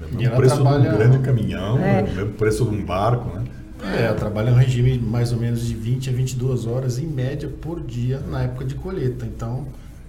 É 0.00 0.04
o 0.04 0.14
mesmo 0.14 0.36
preço 0.36 0.54
trabalha... 0.54 0.80
de 0.82 0.88
um 0.88 0.98
grande 0.98 1.18
caminhão, 1.18 1.78
é. 1.78 2.02
o 2.02 2.14
mesmo 2.14 2.32
preço 2.34 2.64
de 2.64 2.76
um 2.76 2.84
barco, 2.84 3.36
né? 3.36 3.44
É, 3.82 4.04
ela 4.04 4.14
trabalha 4.14 4.50
em 4.50 4.52
um 4.52 4.56
regime 4.56 4.98
mais 4.98 5.32
ou 5.32 5.38
menos 5.38 5.66
de 5.66 5.74
20 5.74 6.10
a 6.10 6.12
22 6.12 6.66
horas 6.66 6.98
em 6.98 7.06
média 7.06 7.48
por 7.48 7.80
dia 7.80 8.20
na 8.20 8.42
época 8.42 8.64
de 8.64 8.74
colheita. 8.76 9.26
Então, 9.26 9.66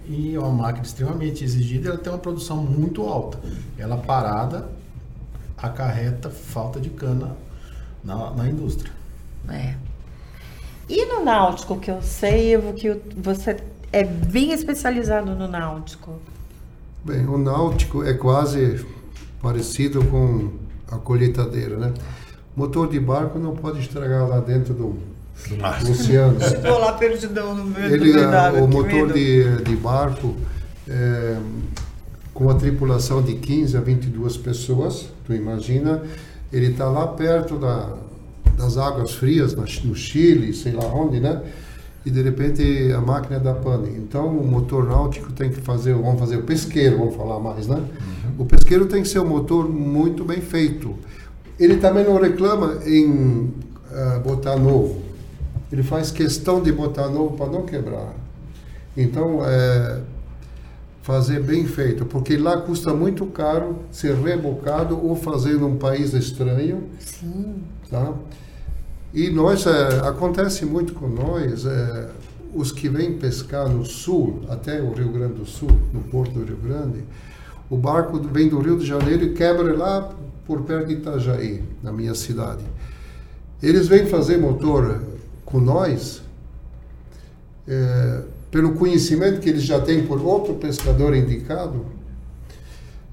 e 0.07 0.35
é 0.35 0.39
uma 0.39 0.51
máquina 0.51 0.85
extremamente 0.85 1.43
exigida, 1.43 1.89
ela 1.89 1.97
tem 1.97 2.11
uma 2.11 2.19
produção 2.19 2.57
muito 2.57 3.01
alta. 3.03 3.39
Ela 3.77 3.97
parada 3.97 4.69
acarreta 5.57 6.29
falta 6.29 6.79
de 6.79 6.89
cana 6.89 7.35
na, 8.03 8.31
na 8.31 8.47
indústria. 8.47 8.91
É. 9.49 9.75
E 10.89 11.05
no 11.05 11.23
náutico, 11.23 11.77
que 11.79 11.89
eu 11.89 12.01
sei, 12.01 12.53
Evo, 12.53 12.73
que 12.73 12.99
você 13.15 13.57
é 13.91 14.03
bem 14.03 14.51
especializado 14.51 15.33
no 15.35 15.47
náutico. 15.47 16.19
Bem, 17.03 17.25
o 17.25 17.37
náutico 17.37 18.03
é 18.03 18.13
quase 18.13 18.85
parecido 19.41 20.03
com 20.05 20.51
a 20.91 20.97
colheitadeira, 20.97 21.77
né? 21.77 21.93
Motor 22.55 22.89
de 22.89 22.99
barco 22.99 23.39
não 23.39 23.55
pode 23.55 23.79
estragar 23.79 24.27
lá 24.27 24.39
dentro 24.39 24.73
do, 24.73 24.97
do 25.49 25.91
oceano. 25.91 26.37
Estou 26.43 26.77
lá 26.77 26.93
perdidão 26.93 27.55
no 27.55 27.65
meio 27.65 27.93
Ele, 27.93 28.13
do 28.13 28.19
é, 28.19 28.61
O 28.61 28.67
motor 28.67 29.13
de, 29.13 29.63
de 29.63 29.75
barco, 29.77 30.35
é, 30.87 31.37
com 32.33 32.49
a 32.49 32.55
tripulação 32.55 33.21
de 33.21 33.35
15 33.35 33.77
a 33.77 33.81
22 33.81 34.37
pessoas, 34.37 35.07
tu 35.25 35.33
imagina, 35.33 36.03
ele 36.51 36.67
está 36.67 36.89
lá 36.89 37.07
perto 37.07 37.57
da, 37.57 37.95
das 38.57 38.77
águas 38.77 39.13
frias, 39.13 39.55
no 39.55 39.95
Chile, 39.95 40.53
sei 40.53 40.73
lá 40.73 40.85
onde, 40.85 41.19
né? 41.19 41.41
E 42.05 42.09
de 42.09 42.21
repente 42.21 42.91
a 42.95 42.99
máquina 42.99 43.39
dá 43.39 43.53
pane. 43.53 43.89
Então 43.97 44.27
o 44.27 44.45
motor 44.45 44.87
náutico 44.87 45.31
tem 45.33 45.49
que 45.49 45.61
fazer, 45.61 45.93
vamos 45.93 46.19
fazer 46.19 46.37
o 46.37 46.43
pesqueiro, 46.43 46.97
vamos 46.97 47.15
falar 47.15 47.39
mais, 47.39 47.67
né? 47.67 47.75
Uhum. 47.75 48.31
O 48.39 48.45
pesqueiro 48.45 48.85
tem 48.87 49.03
que 49.03 49.07
ser 49.07 49.19
um 49.19 49.27
motor 49.27 49.69
muito 49.69 50.25
bem 50.25 50.41
feito. 50.41 50.95
Ele 51.59 51.77
também 51.77 52.03
não 52.03 52.19
reclama 52.19 52.79
em 52.85 53.53
uh, 53.91 54.19
botar 54.23 54.57
novo. 54.57 55.01
Ele 55.71 55.83
faz 55.83 56.11
questão 56.11 56.61
de 56.61 56.71
botar 56.71 57.07
novo 57.07 57.37
para 57.37 57.47
não 57.47 57.61
quebrar. 57.61 58.13
Então, 58.97 59.39
é, 59.45 60.01
fazer 61.01 61.41
bem 61.41 61.65
feito, 61.65 62.05
porque 62.05 62.37
lá 62.37 62.57
custa 62.61 62.93
muito 62.93 63.25
caro 63.25 63.79
ser 63.91 64.15
rebocado 64.15 65.03
ou 65.03 65.15
fazer 65.15 65.55
num 65.55 65.77
país 65.77 66.13
estranho. 66.13 66.83
Sim. 66.99 67.55
Tá? 67.89 68.13
E 69.13 69.29
nós, 69.29 69.65
é, 69.65 70.07
acontece 70.07 70.65
muito 70.65 70.93
com 70.93 71.07
nós, 71.07 71.65
é, 71.65 72.09
os 72.53 72.71
que 72.71 72.87
vêm 72.87 73.17
pescar 73.17 73.67
no 73.67 73.85
sul, 73.85 74.41
até 74.49 74.81
o 74.81 74.93
Rio 74.93 75.11
Grande 75.11 75.33
do 75.35 75.45
Sul, 75.45 75.71
no 75.91 76.01
porto 76.01 76.33
do 76.33 76.45
Rio 76.45 76.57
Grande, 76.57 77.03
o 77.69 77.77
barco 77.77 78.19
vem 78.19 78.47
do 78.47 78.59
Rio 78.59 78.77
de 78.77 78.85
Janeiro 78.85 79.23
e 79.23 79.33
quebra 79.33 79.75
lá 79.75 80.13
por 80.45 80.61
perto 80.63 80.87
de 80.87 80.95
Itajaí, 80.95 81.63
na 81.81 81.91
minha 81.91 82.13
cidade. 82.13 82.63
Eles 83.61 83.87
vêm 83.87 84.05
fazer 84.05 84.37
motor 84.37 85.01
com 85.45 85.59
nós, 85.59 86.21
é, 87.67 88.21
pelo 88.51 88.73
conhecimento 88.73 89.39
que 89.39 89.49
eles 89.49 89.63
já 89.63 89.79
têm 89.79 90.05
por 90.05 90.21
outro 90.21 90.55
pescador 90.55 91.15
indicado, 91.15 91.85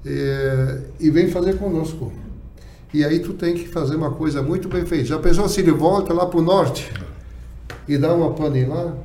é, 0.05 0.81
e 0.99 1.09
vem 1.09 1.29
fazer 1.29 1.57
conosco. 1.57 2.11
E 2.93 3.03
aí 3.03 3.19
tu 3.19 3.33
tem 3.33 3.53
que 3.53 3.67
fazer 3.67 3.95
uma 3.95 4.11
coisa 4.11 4.41
muito 4.41 4.67
bem 4.67 4.85
feita. 4.85 5.05
Já 5.05 5.19
pensou 5.19 5.47
se 5.47 5.61
ele 5.61 5.71
volta 5.71 6.13
lá 6.13 6.25
para 6.25 6.39
o 6.39 6.41
norte 6.41 6.91
e 7.87 7.97
dá 7.97 8.13
uma 8.13 8.33
pane 8.33 8.65
lá? 8.65 8.95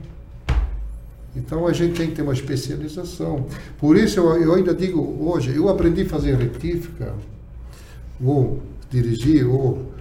Então 1.36 1.66
a 1.66 1.72
gente 1.72 1.96
tem 1.96 2.08
que 2.08 2.14
ter 2.14 2.22
uma 2.22 2.32
especialização. 2.32 3.46
Por 3.78 3.96
isso 3.96 4.20
eu, 4.20 4.40
eu 4.40 4.54
ainda 4.54 4.74
digo 4.74 5.00
hoje, 5.20 5.54
eu 5.54 5.68
aprendi 5.68 6.02
a 6.02 6.06
fazer 6.06 6.36
retífica, 6.36 7.12
ou 8.24 8.62
dirigir, 8.90 9.46
ou 9.46 9.92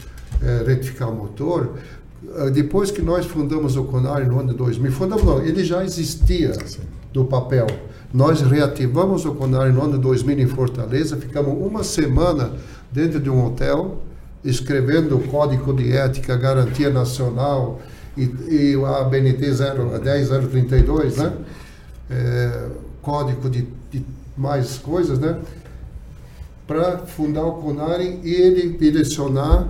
é, 0.42 0.64
retificar 0.66 1.10
o 1.10 1.16
motor, 1.16 1.78
depois 2.54 2.92
que 2.92 3.02
nós 3.02 3.26
fundamos 3.26 3.76
o 3.76 3.84
Conari 3.84 4.26
no 4.26 4.40
ano 4.40 4.52
de 4.52 4.58
2000, 4.58 4.92
fundamos 4.92 5.24
não, 5.24 5.42
ele 5.42 5.64
já 5.64 5.84
existia 5.84 6.54
do 7.12 7.26
papel. 7.26 7.68
Nós 8.14 8.42
reativamos 8.42 9.26
o 9.26 9.34
Conari 9.34 9.72
no 9.72 9.84
ano 9.84 9.94
de 9.94 10.00
2000 10.00 10.40
em 10.40 10.48
Fortaleza, 10.48 11.18
ficamos 11.18 11.56
uma 11.56 11.84
semana 11.84 12.52
dentro 12.92 13.20
de 13.20 13.30
um 13.30 13.46
hotel, 13.46 14.02
escrevendo 14.44 15.18
o 15.18 15.28
Código 15.28 15.74
de 15.74 15.92
Ética, 15.92 16.36
Garantia 16.36 16.90
Nacional 16.90 17.82
e, 18.16 18.24
e 18.50 18.76
a 18.86 19.04
BNT 19.04 19.52
10032, 19.52 21.18
né? 21.18 21.34
É, 22.10 22.68
código 23.02 23.50
de, 23.50 23.68
de 23.92 24.06
mais 24.38 24.78
coisas, 24.78 25.18
né? 25.18 25.40
Para 26.68 27.00
fundar 27.00 27.44
o 27.44 27.54
Conari 27.54 28.20
e 28.24 28.34
ele 28.34 28.78
direcionar 28.78 29.68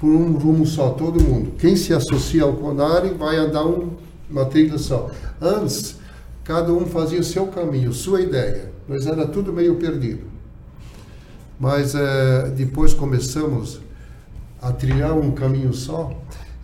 por 0.00 0.08
um 0.08 0.32
rumo 0.32 0.66
só, 0.66 0.90
todo 0.90 1.22
mundo. 1.22 1.52
Quem 1.58 1.76
se 1.76 1.92
associa 1.92 2.44
ao 2.44 2.54
Conari 2.54 3.10
vai 3.10 3.36
andar 3.36 3.66
um, 3.66 3.90
uma 4.30 4.46
trilha 4.46 4.78
só. 4.78 5.10
Antes, 5.38 5.96
cada 6.42 6.72
um 6.72 6.86
fazia 6.86 7.22
seu 7.22 7.48
caminho, 7.48 7.92
sua 7.92 8.22
ideia, 8.22 8.72
mas 8.88 9.06
era 9.06 9.26
tudo 9.26 9.52
meio 9.52 9.76
perdido. 9.76 10.22
Mas 11.58 11.94
é, 11.94 12.48
depois 12.56 12.94
começamos 12.94 13.78
a 14.62 14.72
trilhar 14.72 15.12
um 15.12 15.32
caminho 15.32 15.74
só, 15.74 16.10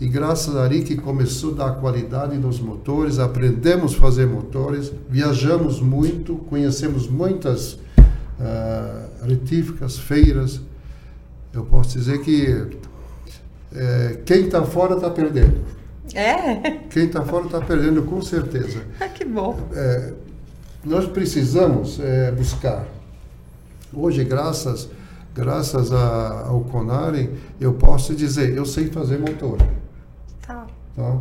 e 0.00 0.08
graças 0.08 0.56
a 0.56 0.62
Ari 0.62 0.82
que 0.82 0.96
começou 0.96 1.52
a 1.52 1.56
dar 1.56 1.70
qualidade 1.72 2.38
nos 2.38 2.58
motores, 2.58 3.18
aprendemos 3.18 3.94
a 3.94 3.98
fazer 3.98 4.26
motores, 4.26 4.90
viajamos 5.10 5.80
muito, 5.80 6.36
conhecemos 6.36 7.06
muitas 7.06 7.74
uh, 7.74 9.26
retíficas, 9.26 9.98
feiras. 9.98 10.60
Eu 11.52 11.64
posso 11.64 11.98
dizer 11.98 12.20
que 12.20 12.66
é, 13.76 14.18
quem 14.24 14.46
está 14.46 14.62
fora 14.64 14.94
está 14.94 15.10
perdendo. 15.10 15.60
É? 16.14 16.78
Quem 16.88 17.04
está 17.04 17.22
fora 17.22 17.46
está 17.46 17.60
perdendo, 17.60 18.02
com 18.02 18.22
certeza. 18.22 18.82
Ah, 18.98 19.08
que 19.08 19.24
bom. 19.24 19.58
É, 19.74 20.12
nós 20.84 21.06
precisamos 21.06 22.00
é, 22.00 22.32
buscar. 22.32 22.86
Hoje, 23.92 24.24
graças, 24.24 24.88
graças 25.34 25.92
a, 25.92 26.46
ao 26.48 26.60
Conari, 26.62 27.30
eu 27.60 27.74
posso 27.74 28.14
dizer, 28.14 28.56
eu 28.56 28.64
sei 28.64 28.86
fazer 28.86 29.18
motor. 29.18 29.58
Tá. 30.46 30.66
tá? 30.94 31.20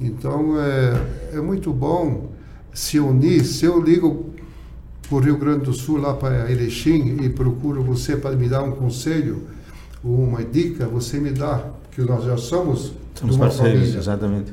Então, 0.00 0.60
é, 0.60 1.36
é 1.36 1.40
muito 1.40 1.72
bom 1.72 2.28
se 2.72 3.00
unir. 3.00 3.44
Se 3.44 3.64
eu 3.64 3.80
ligo 3.80 4.34
para 5.08 5.16
o 5.16 5.20
Rio 5.20 5.38
Grande 5.38 5.64
do 5.64 5.72
Sul, 5.72 5.98
lá 5.98 6.14
para 6.14 6.50
Erechim, 6.50 7.18
e 7.22 7.30
procuro 7.30 7.82
você 7.82 8.16
para 8.16 8.36
me 8.36 8.48
dar 8.48 8.62
um 8.62 8.72
conselho, 8.72 9.48
uma 10.04 10.44
dica, 10.44 10.86
você 10.86 11.18
me 11.18 11.30
dá, 11.30 11.70
que 11.90 12.02
nós 12.02 12.24
já 12.24 12.36
somos, 12.36 12.92
somos 13.14 13.36
parceiros, 13.36 13.80
família, 13.80 13.98
exatamente. 13.98 14.52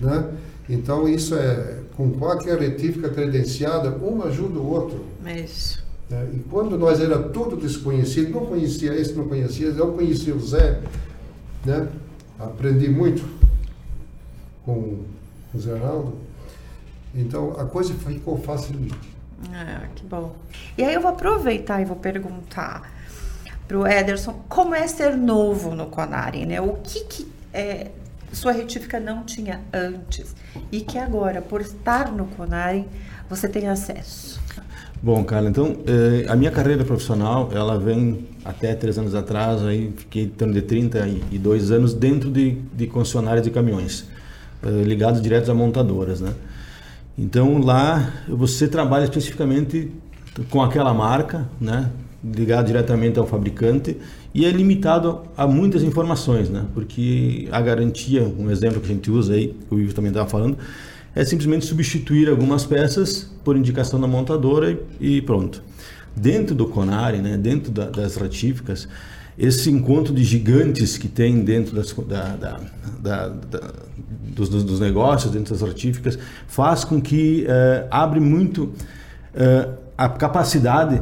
Né? 0.00 0.24
Então 0.68 1.08
isso 1.08 1.34
é 1.34 1.78
com 1.96 2.10
qualquer 2.12 2.58
retífica 2.58 3.08
credenciada, 3.08 3.90
um 3.90 4.22
ajuda 4.22 4.58
o 4.58 4.66
outro. 4.66 5.04
É 5.24 5.40
isso. 5.40 5.84
Né? 6.08 6.28
E 6.34 6.38
quando 6.50 6.78
nós 6.78 7.00
era 7.00 7.18
tudo 7.18 7.56
desconhecido, 7.56 8.30
não 8.30 8.46
conhecia 8.46 8.94
esse, 8.94 9.14
não 9.14 9.28
conhecia, 9.28 9.68
eu 9.68 9.92
conheci 9.92 10.30
o 10.30 10.40
Zé, 10.40 10.80
né? 11.64 11.88
Aprendi 12.38 12.88
muito 12.88 13.28
com 14.64 15.00
o 15.52 15.58
Zé 15.58 15.72
Arnaldo. 15.72 16.14
Então 17.14 17.58
a 17.58 17.64
coisa 17.64 17.92
ficou 17.94 18.38
facilmente. 18.38 19.18
Ah, 19.52 19.86
que 19.94 20.04
bom. 20.04 20.34
E 20.76 20.84
aí 20.84 20.94
eu 20.94 21.00
vou 21.00 21.10
aproveitar 21.10 21.80
e 21.80 21.84
vou 21.84 21.96
perguntar 21.96 22.97
para 23.68 23.78
o 23.78 23.86
Ederson, 23.86 24.42
como 24.48 24.74
é 24.74 24.86
ser 24.86 25.14
novo 25.14 25.74
no 25.74 25.86
Conari, 25.86 26.46
né? 26.46 26.58
O 26.58 26.78
que, 26.82 27.04
que 27.04 27.28
é, 27.52 27.88
sua 28.32 28.52
retífica 28.52 28.98
não 28.98 29.24
tinha 29.24 29.60
antes 29.72 30.34
e 30.72 30.80
que 30.80 30.98
agora, 30.98 31.42
por 31.42 31.60
estar 31.60 32.10
no 32.10 32.24
Conari, 32.28 32.86
você 33.28 33.46
tem 33.46 33.68
acesso? 33.68 34.40
Bom, 35.00 35.22
Carla, 35.22 35.50
então 35.50 35.76
eh, 35.86 36.26
a 36.28 36.34
minha 36.34 36.50
carreira 36.50 36.82
profissional, 36.84 37.50
ela 37.52 37.78
vem 37.78 38.26
até 38.44 38.74
três 38.74 38.98
anos 38.98 39.14
atrás, 39.14 39.62
aí 39.62 39.92
fiquei 39.96 40.26
torno 40.26 40.54
de 40.54 40.62
32 40.62 41.70
anos 41.70 41.94
dentro 41.94 42.30
de, 42.30 42.52
de 42.74 42.86
concessionárias 42.86 43.44
de 43.44 43.50
caminhões, 43.50 44.06
eh, 44.62 44.82
ligados 44.82 45.22
direto 45.22 45.50
a 45.52 45.54
montadoras, 45.54 46.20
né? 46.20 46.32
Então 47.16 47.58
lá 47.58 48.12
você 48.26 48.66
trabalha 48.66 49.04
especificamente 49.04 49.92
com 50.50 50.62
aquela 50.62 50.92
marca, 50.92 51.46
né? 51.60 51.90
Ligado 52.22 52.66
diretamente 52.66 53.18
ao 53.18 53.26
fabricante 53.26 53.96
e 54.34 54.44
é 54.44 54.50
limitado 54.50 55.22
a 55.36 55.46
muitas 55.46 55.82
informações, 55.82 56.48
né? 56.48 56.64
Porque 56.74 57.48
a 57.50 57.60
garantia, 57.60 58.22
um 58.38 58.50
exemplo 58.50 58.80
que 58.80 58.86
a 58.86 58.94
gente 58.94 59.10
usa 59.10 59.34
aí, 59.34 59.54
que 59.68 59.74
o 59.74 59.80
Ivo 59.80 59.94
também 59.94 60.10
estava 60.10 60.28
falando, 60.28 60.58
é 61.14 61.24
simplesmente 61.24 61.64
substituir 61.64 62.28
algumas 62.28 62.64
peças 62.64 63.30
por 63.44 63.56
indicação 63.56 64.00
da 64.00 64.06
montadora 64.06 64.78
e, 65.00 65.22
pronto. 65.22 65.62
Dentro 66.14 66.54
do 66.54 66.66
Conari, 66.66 67.18
né? 67.18 67.36
Dentro 67.36 67.70
da, 67.70 67.88
das 67.88 68.16
ratíficas, 68.16 68.88
esse 69.38 69.70
encontro 69.70 70.12
de 70.12 70.24
gigantes 70.24 70.98
que 70.98 71.06
tem 71.06 71.44
dentro 71.44 71.76
das, 71.76 71.92
da, 71.92 72.36
da, 72.36 72.60
da, 73.28 73.72
dos, 74.34 74.48
dos, 74.48 74.80
negócios, 74.80 75.32
dentro 75.32 75.54
das 75.54 75.62
ratíficas, 75.62 76.18
faz 76.48 76.84
com 76.84 77.00
que 77.00 77.46
uh, 77.46 77.86
abre 77.88 78.18
muito 78.18 78.64
uh, 78.64 79.74
a 79.96 80.08
capacidade 80.08 81.00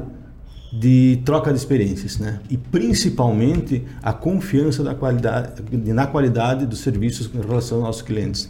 de 0.79 1.21
troca 1.25 1.53
de 1.53 1.59
experiências, 1.59 2.19
né? 2.19 2.41
E 2.51 2.57
principalmente 2.57 3.85
a 4.03 4.13
confiança 4.13 4.83
da 4.83 4.95
qualidade, 4.95 5.63
na 5.93 6.07
qualidade 6.07 6.67
dos 6.67 6.81
serviços 6.81 7.31
em 7.35 7.41
relação 7.41 7.79
aos 7.79 7.87
nossos 7.87 8.03
clientes. 8.03 8.49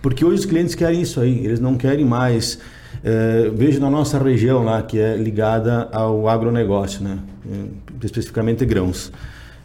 Porque 0.00 0.24
hoje 0.24 0.40
os 0.40 0.46
clientes 0.46 0.74
querem 0.74 1.02
isso 1.02 1.20
aí, 1.20 1.44
eles 1.44 1.58
não 1.58 1.76
querem 1.76 2.04
mais. 2.04 2.58
É, 3.02 3.50
vejo 3.54 3.80
na 3.80 3.90
nossa 3.90 4.18
região 4.18 4.62
lá, 4.62 4.82
que 4.82 4.98
é 4.98 5.16
ligada 5.16 5.88
ao 5.92 6.28
agronegócio, 6.28 7.02
né? 7.02 7.18
É, 7.50 8.04
especificamente 8.06 8.64
grãos. 8.64 9.12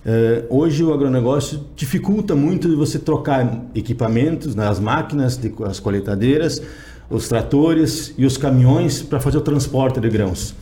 É, 0.04 0.46
hoje 0.50 0.84
o 0.84 0.92
agronegócio 0.92 1.64
dificulta 1.76 2.36
muito 2.36 2.68
de 2.68 2.76
você 2.76 2.98
trocar 2.98 3.66
equipamentos, 3.76 4.56
né, 4.56 4.66
máquinas, 4.82 5.38
de, 5.38 5.54
as 5.64 5.80
colheitadeiras, 5.80 6.60
os 7.08 7.28
tratores 7.28 8.14
e 8.18 8.26
os 8.26 8.36
caminhões 8.36 9.04
para 9.04 9.20
fazer 9.20 9.38
o 9.38 9.42
transporte 9.42 10.00
de 10.00 10.10
grãos. 10.10 10.56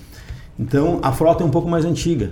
Então 0.60 1.00
a 1.02 1.14
frota 1.14 1.44
é 1.44 1.48
um 1.48 1.50
pouco 1.50 1.70
mais 1.70 1.86
antiga. 1.86 2.30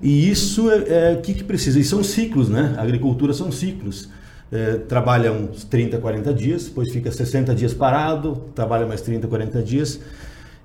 E 0.00 0.30
isso 0.30 0.70
é, 0.70 1.10
é 1.10 1.14
o 1.14 1.20
que, 1.20 1.34
que, 1.34 1.44
precisa. 1.44 1.78
E 1.78 1.84
são 1.84 2.02
ciclos, 2.02 2.48
né? 2.48 2.74
A 2.78 2.82
agricultura 2.82 3.32
são 3.32 3.50
ciclos. 3.50 4.08
É, 4.50 4.76
trabalha 4.76 5.32
uns 5.32 5.64
30, 5.64 5.98
40 5.98 6.32
dias, 6.32 6.64
depois 6.64 6.90
fica 6.90 7.10
60 7.10 7.54
dias 7.54 7.74
parado, 7.74 8.44
trabalha 8.54 8.86
mais 8.86 9.00
30, 9.02 9.26
40 9.26 9.62
dias. 9.62 10.00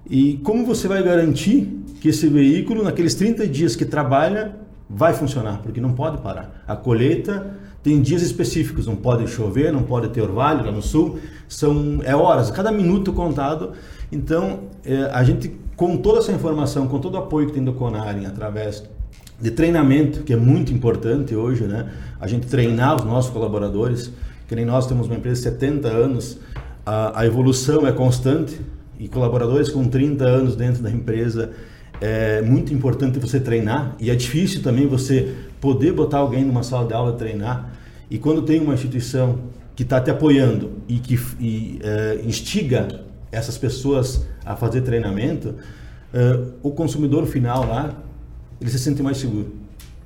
E 0.10 0.40
como 0.44 0.66
você 0.66 0.88
vai 0.88 1.04
garantir 1.04 1.84
que 2.00 2.10
esse 2.10 2.28
veículo, 2.28 2.84
naqueles 2.84 3.16
30 3.16 3.48
dias 3.48 3.76
que 3.76 3.86
trabalha, 3.86 4.56
vai 4.90 5.14
funcionar? 5.14 5.62
Porque 5.62 5.82
não 5.82 5.94
pode 5.94 6.22
parar. 6.22 6.64
A 6.68 6.76
colheita 6.76 7.58
tem 7.82 8.02
dias 8.02 8.22
específicos, 8.22 8.88
não 8.88 8.96
pode 8.96 9.28
chover, 9.28 9.72
não 9.74 9.84
pode 9.84 10.10
ter 10.10 10.22
orvalho 10.22 10.66
lá 10.66 10.72
no 10.72 10.82
sul, 10.82 11.20
são 11.48 12.00
é 12.04 12.16
horas, 12.16 12.50
cada 12.52 12.72
minuto 12.72 13.12
contado. 13.12 13.74
Então, 14.12 14.62
é, 14.86 15.10
a 15.12 15.24
gente 15.24 15.52
com 15.75 15.98
toda 15.98 16.20
essa 16.20 16.32
informação, 16.32 16.88
com 16.88 17.00
todo 17.00 17.15
o 17.15 17.18
apoio 17.18 17.48
que 17.48 17.53
tem 17.53 17.63
do 17.63 17.74
Conaren 17.74 18.25
através 18.25 18.84
de 19.39 19.51
treinamento, 19.51 20.24
que 20.24 20.34
é 20.34 20.38
muito 20.38 20.72
importante 20.74 21.36
hoje, 21.36 21.63
né? 21.63 21.92
A 22.20 22.27
gente 22.27 22.48
treinar 22.48 22.96
os 22.96 23.03
nossos 23.03 23.32
colaboradores, 23.32 24.12
que 24.48 24.56
nem 24.56 24.65
nós 24.65 24.88
temos 24.88 25.08
uma 25.08 25.15
empresa 25.15 25.38
de 25.38 25.44
70 25.50 25.88
anos, 25.88 26.38
a, 26.86 27.22
a 27.22 27.25
evolução 27.25 27.88
é 27.88 27.92
constante 27.92 28.60
e 29.00 29.08
colaboradores 29.08 29.70
com 29.70 29.88
30 29.88 30.24
anos 30.24 30.56
dentro 30.56 30.84
da 30.84 30.92
empresa 30.92 31.51
é 32.01 32.42
muito 32.42 32.74
importante 32.74 33.18
você 33.18 33.39
treinar 33.39 33.96
e 34.00 34.12
é 34.12 34.15
difícil 34.15 34.62
também 34.62 34.88
você 34.88 35.34
poder 35.62 35.94
botar 35.94 36.18
alguém 36.18 36.44
numa 36.44 36.62
sala 36.62 36.86
de 36.86 36.94
aula 36.94 37.13
treinar. 37.13 37.72
E 38.10 38.18
quando 38.18 38.42
tem 38.42 38.60
uma 38.60 38.74
instituição 38.74 39.39
que 39.75 39.84
está 39.84 40.01
te 40.01 40.12
apoiando 40.12 40.72
e 40.88 41.00
que 41.00 41.18
e, 41.39 41.80
é, 41.82 42.20
instiga 42.25 43.06
essas 43.32 43.58
pessoas 43.58 44.25
a 44.46 44.56
fazer 44.56 44.82
treinamento, 44.82 45.56
é, 46.14 46.40
o 46.62 46.72
consumidor 46.72 47.26
final 47.26 47.66
lá 47.66 47.96
ele 48.60 48.70
se 48.70 48.80
sente 48.80 49.02
mais 49.02 49.18
seguro. 49.18 49.52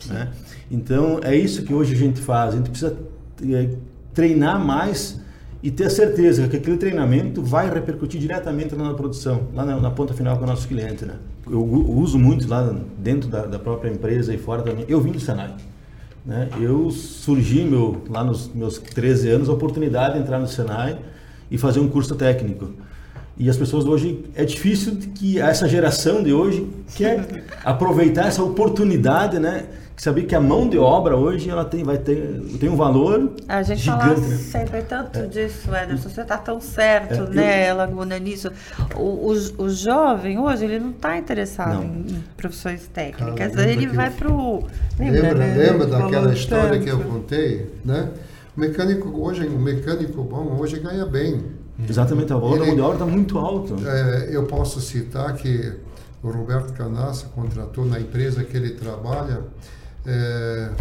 Né? 0.08 0.30
Então 0.70 1.20
é 1.24 1.36
isso 1.36 1.64
que 1.64 1.74
hoje 1.74 1.94
a 1.94 1.98
gente 1.98 2.22
faz. 2.22 2.54
A 2.54 2.58
gente 2.58 2.70
precisa 2.70 2.98
é, 3.44 3.70
treinar 4.14 4.64
mais 4.64 5.20
e 5.62 5.72
ter 5.72 5.86
a 5.86 5.90
certeza 5.90 6.48
que 6.48 6.58
aquele 6.58 6.78
treinamento 6.78 7.42
vai 7.42 7.72
repercutir 7.72 8.20
diretamente 8.20 8.76
na 8.76 8.94
produção, 8.94 9.48
lá 9.54 9.66
na, 9.66 9.80
na 9.80 9.92
ponta 9.92 10.14
final 10.14 10.38
com 10.38 10.44
o 10.44 10.48
nosso 10.48 10.68
cliente. 10.68 11.06
Né? 11.06 11.16
Eu, 11.50 11.64
uso 11.64 12.20
muito 12.20 12.48
lá 12.48 12.76
dentro 12.98 13.30
da, 13.30 13.46
da, 13.46 13.60
própria 13.60 13.90
empresa 13.90 14.34
e 14.34 14.38
fora 14.38 14.62
também. 14.62 14.86
Eu 14.88 15.02
vim 15.02 15.12
do 15.12 15.20
Senai. 15.20 15.54
Né? 16.26 16.50
Eu 16.60 16.92
surgi 16.92 17.64
meu, 17.64 18.04
lá 18.10 18.24
nos 18.24 18.54
meus 18.54 18.78
13 18.78 19.30
anos 19.30 19.50
a 19.50 19.54
oportunidade 19.54 20.16
de 20.16 20.22
entrar 20.22 20.40
no 20.40 20.48
Senai 20.48 21.00
e 21.50 21.58
fazer 21.58 21.80
um 21.80 21.88
curso 21.88 22.16
técnico. 22.16 22.72
E 23.40 23.50
as 23.50 23.58
pessoas 23.58 23.86
hoje 23.86 24.26
é 24.36 24.44
difícil 24.44 24.98
que 25.14 25.40
essa 25.40 25.68
geração 25.68 26.24
de 26.24 26.34
hoje 26.34 26.68
quer 26.96 27.44
aproveitar 27.64 28.28
essa 28.28 28.44
oportunidade, 28.44 29.38
né? 29.40 29.66
Saber 29.96 30.24
que 30.24 30.36
a 30.36 30.40
mão 30.40 30.70
de 30.70 30.78
obra 30.78 31.16
hoje 31.16 31.50
ela 31.50 31.66
tem 31.66 31.84
vai 31.84 31.98
ter 31.98 32.40
tem 32.60 32.70
um 32.70 32.76
valor 32.76 33.34
A 33.48 33.64
gente 33.64 33.82
gigante, 33.82 34.04
fala 34.04 34.28
né? 34.28 34.38
sempre 34.38 34.82
tanto 34.84 35.18
é. 35.18 35.26
disso, 35.26 35.76
Ederson. 35.76 36.10
Você 36.10 36.22
está 36.22 36.38
tão 36.38 36.62
certo, 36.62 37.24
é, 37.32 37.36
né, 37.36 37.72
eu... 37.72 37.76
Laguna, 37.78 38.20
nisso. 38.20 38.52
O, 38.96 39.32
o, 39.32 39.64
o, 39.64 39.70
jovem 39.70 40.38
hoje 40.38 40.66
ele 40.66 40.80
não 40.80 40.92
está 40.92 41.18
interessado 41.18 41.74
não. 41.74 41.84
Em, 41.84 42.24
profissões 42.36 42.88
técnicas. 42.88 43.56
Cara, 43.56 43.72
ele 43.72 43.88
vai 43.88 44.12
para 44.12 44.32
o 44.32 44.68
lembra, 45.00 45.22
lembra, 45.22 45.48
né? 45.48 45.56
lembra 45.58 45.88
daquela 45.88 46.34
história 46.34 46.70
tanto. 46.70 46.84
que 46.84 46.90
eu 46.90 47.00
contei, 47.00 47.66
né? 47.84 48.10
O 48.56 48.60
mecânico 48.60 49.10
hoje, 49.20 49.48
o 49.48 49.60
mecânico 49.60 50.24
bom 50.24 50.58
hoje 50.60 50.80
ganha 50.80 51.08
bem. 51.08 51.44
Exatamente, 51.88 52.34
o 52.34 52.40
valor 52.40 52.60
da 52.60 52.66
mão 52.66 52.76
de 52.76 52.82
obra 52.82 52.94
está 52.94 53.06
muito 53.06 53.38
alto. 53.38 53.76
É, 53.88 54.30
eu 54.32 54.44
posso 54.46 54.82
citar 54.82 55.36
que 55.36 55.74
o 56.24 56.30
Roberto 56.30 56.74
Canassa 56.74 57.28
contratou 57.28 57.86
na 57.86 58.00
empresa 58.00 58.44
que 58.44 58.58
ele 58.58 58.72
trabalha 58.72 59.44
é, 60.06 60.72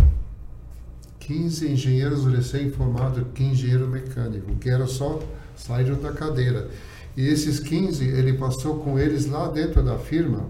15 1.20 1.68
engenheiros 1.68 2.24
recém-formados, 2.24 3.22
que 3.34 3.44
engenheiro 3.44 3.86
mecânico, 3.86 4.54
que 4.56 4.70
era 4.70 4.86
só 4.86 5.20
saíram 5.56 6.00
da 6.00 6.12
cadeira. 6.12 6.68
E 7.16 7.26
esses 7.26 7.58
15, 7.60 8.04
ele 8.04 8.34
passou 8.34 8.78
com 8.78 8.98
eles 8.98 9.26
lá 9.26 9.48
dentro 9.48 9.82
da 9.82 9.98
firma, 9.98 10.44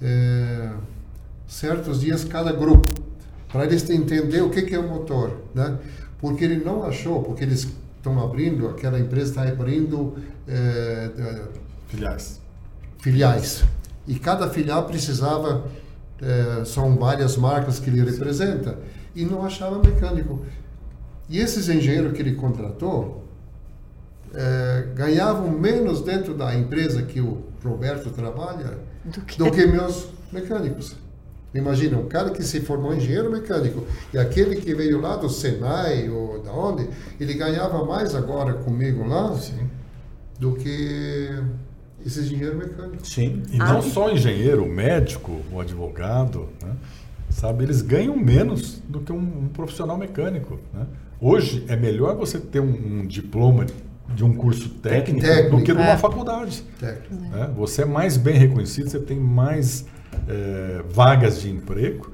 é, 0.00 0.70
certos 1.46 2.00
dias 2.00 2.24
cada 2.24 2.52
grupo, 2.52 2.88
para 3.48 3.64
eles 3.64 3.88
entender 3.88 4.42
o 4.42 4.50
que, 4.50 4.62
que 4.62 4.74
é 4.74 4.78
o 4.78 4.88
motor, 4.88 5.36
né? 5.54 5.78
Porque 6.18 6.44
ele 6.44 6.64
não 6.64 6.82
achou, 6.84 7.22
porque 7.22 7.44
eles 7.44 7.68
estão 8.00 8.18
abrindo, 8.18 8.66
aquela 8.68 8.98
empresa 8.98 9.30
está 9.30 9.42
abrindo 9.42 10.16
é, 10.48 11.10
é, 11.16 11.42
filiais. 11.86 12.40
Filiais. 12.98 13.64
E 14.08 14.18
cada 14.18 14.48
filial 14.48 14.86
precisava, 14.86 15.66
é, 16.20 16.64
são 16.64 16.96
várias 16.96 17.36
marcas 17.36 17.78
que 17.78 17.90
ele 17.90 18.02
representa, 18.02 18.78
e 19.14 19.24
não 19.24 19.44
achava 19.44 19.78
mecânico. 19.78 20.44
E 21.28 21.38
esses 21.38 21.68
engenheiros 21.68 22.12
que 22.12 22.22
ele 22.22 22.34
contratou 22.34 23.24
é, 24.34 24.88
ganhavam 24.94 25.50
menos 25.50 26.00
dentro 26.00 26.34
da 26.34 26.54
empresa 26.54 27.02
que 27.02 27.20
o 27.20 27.44
Roberto 27.62 28.10
trabalha 28.10 28.78
do 29.04 29.20
que, 29.20 29.38
do 29.38 29.50
que 29.50 29.66
meus 29.66 30.08
mecânicos. 30.32 30.96
Imagina, 31.52 31.98
um 31.98 32.06
cara 32.06 32.30
que 32.30 32.42
se 32.44 32.60
formou 32.60 32.94
engenheiro 32.94 33.30
mecânico 33.30 33.84
e 34.14 34.18
aquele 34.18 34.56
que 34.56 34.72
veio 34.72 35.00
lá 35.00 35.16
do 35.16 35.28
Senai 35.28 36.08
ou 36.08 36.40
da 36.40 36.52
onde, 36.52 36.88
ele 37.18 37.34
ganhava 37.34 37.84
mais 37.84 38.14
agora 38.14 38.54
comigo 38.54 39.06
lá 39.06 39.34
Sim. 39.36 39.68
do 40.38 40.54
que 40.54 41.28
esse 42.06 42.20
engenheiro 42.20 42.56
mecânico. 42.56 43.04
Sim. 43.04 43.42
E 43.50 43.58
não 43.58 43.82
só 43.82 44.10
engenheiro, 44.10 44.64
médico, 44.64 45.40
o 45.52 45.58
advogado, 45.58 46.48
né? 46.62 46.76
sabe, 47.28 47.64
eles 47.64 47.82
ganham 47.82 48.16
menos 48.16 48.80
do 48.88 49.00
que 49.00 49.12
um, 49.12 49.18
um 49.18 49.48
profissional 49.48 49.98
mecânico. 49.98 50.58
Né? 50.72 50.86
Hoje 51.20 51.64
é 51.68 51.76
melhor 51.76 52.16
você 52.16 52.38
ter 52.38 52.60
um, 52.60 53.00
um 53.00 53.06
diploma 53.06 53.66
de 54.14 54.24
um 54.24 54.34
curso 54.34 54.68
técnico, 54.68 55.26
técnico 55.26 55.56
do 55.56 55.62
que 55.62 55.72
de 55.72 55.78
uma 55.78 55.90
é. 55.90 55.96
faculdade. 55.96 56.64
Né? 56.80 57.50
Você 57.56 57.82
é 57.82 57.84
mais 57.84 58.16
bem 58.16 58.36
reconhecido, 58.36 58.88
você 58.88 59.00
tem 59.00 59.18
mais 59.18 59.84
é, 60.28 60.82
vagas 60.88 61.40
de 61.40 61.50
emprego 61.50 62.12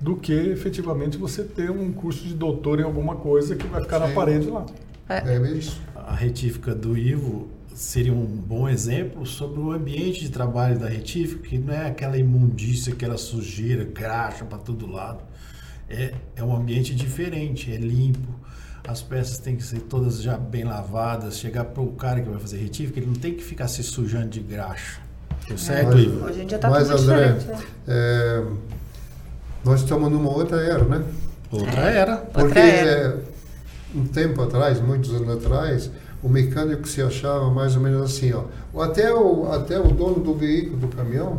do 0.00 0.16
que 0.16 0.32
efetivamente 0.32 1.16
você 1.16 1.42
ter 1.42 1.70
um 1.70 1.92
curso 1.92 2.24
de 2.24 2.34
doutor 2.34 2.80
em 2.80 2.82
alguma 2.82 3.16
coisa 3.16 3.56
que 3.56 3.66
vai 3.66 3.80
ficar 3.82 4.00
Sim. 4.00 4.08
na 4.08 4.14
parede 4.14 4.50
lá. 4.50 4.66
É. 5.08 5.36
é 5.36 5.50
isso. 5.52 5.80
A 5.94 6.14
retífica 6.14 6.74
do 6.74 6.96
Ivo 6.96 7.48
seria 7.74 8.12
um 8.12 8.24
bom 8.24 8.68
exemplo 8.68 9.26
sobre 9.26 9.60
o 9.60 9.72
ambiente 9.72 10.20
de 10.20 10.30
trabalho 10.30 10.78
da 10.78 10.88
retífica, 10.88 11.48
que 11.48 11.58
não 11.58 11.74
é 11.74 11.86
aquela 11.88 12.16
imundícia, 12.16 12.92
aquela 12.92 13.16
sujeira, 13.16 13.84
graxa 13.84 14.44
para 14.44 14.58
todo 14.58 14.86
lado. 14.86 15.24
É, 15.88 16.14
é 16.36 16.42
um 16.42 16.54
ambiente 16.54 16.94
diferente, 16.94 17.72
é 17.72 17.76
limpo. 17.76 18.32
As 18.86 19.02
peças 19.02 19.38
têm 19.38 19.56
que 19.56 19.62
ser 19.62 19.80
todas 19.80 20.22
já 20.22 20.36
bem 20.36 20.64
lavadas. 20.64 21.38
Chegar 21.38 21.64
para 21.64 21.82
o 21.82 21.92
cara 21.92 22.20
que 22.20 22.28
vai 22.28 22.38
fazer 22.38 22.58
retífica, 22.58 23.00
ele 23.00 23.06
não 23.06 23.14
tem 23.14 23.34
que 23.34 23.42
ficar 23.42 23.68
se 23.68 23.82
sujando 23.82 24.28
de 24.28 24.40
graxa. 24.40 25.00
Certo, 25.56 25.92
mas, 25.92 26.00
Ivo? 26.00 26.26
Hoje 26.26 26.42
em 26.42 26.46
dia 26.46 26.56
está 26.56 26.68
tudo 26.70 26.80
André, 26.80 26.96
diferente. 26.96 27.46
Né? 27.46 27.58
É, 27.88 28.42
nós 29.64 29.80
estamos 29.80 30.10
numa 30.10 30.30
outra 30.30 30.60
era, 30.60 30.84
né? 30.84 31.02
Outra 31.50 31.90
é, 31.90 31.96
era. 31.96 32.16
Porque 32.16 32.42
outra 32.42 32.60
era. 32.60 33.20
um 33.94 34.06
tempo 34.06 34.42
atrás, 34.42 34.80
muitos 34.80 35.14
anos 35.14 35.36
atrás, 35.36 35.90
o 36.22 36.28
mecânico 36.28 36.88
se 36.88 37.02
achava 37.02 37.50
mais 37.50 37.76
ou 37.76 37.82
menos 37.82 38.02
assim, 38.02 38.32
ó. 38.32 38.44
Até 38.82 39.12
o, 39.12 39.50
até 39.52 39.78
o 39.78 39.88
dono 39.88 40.20
do 40.20 40.34
veículo, 40.34 40.78
do 40.78 40.88
caminhão, 40.88 41.36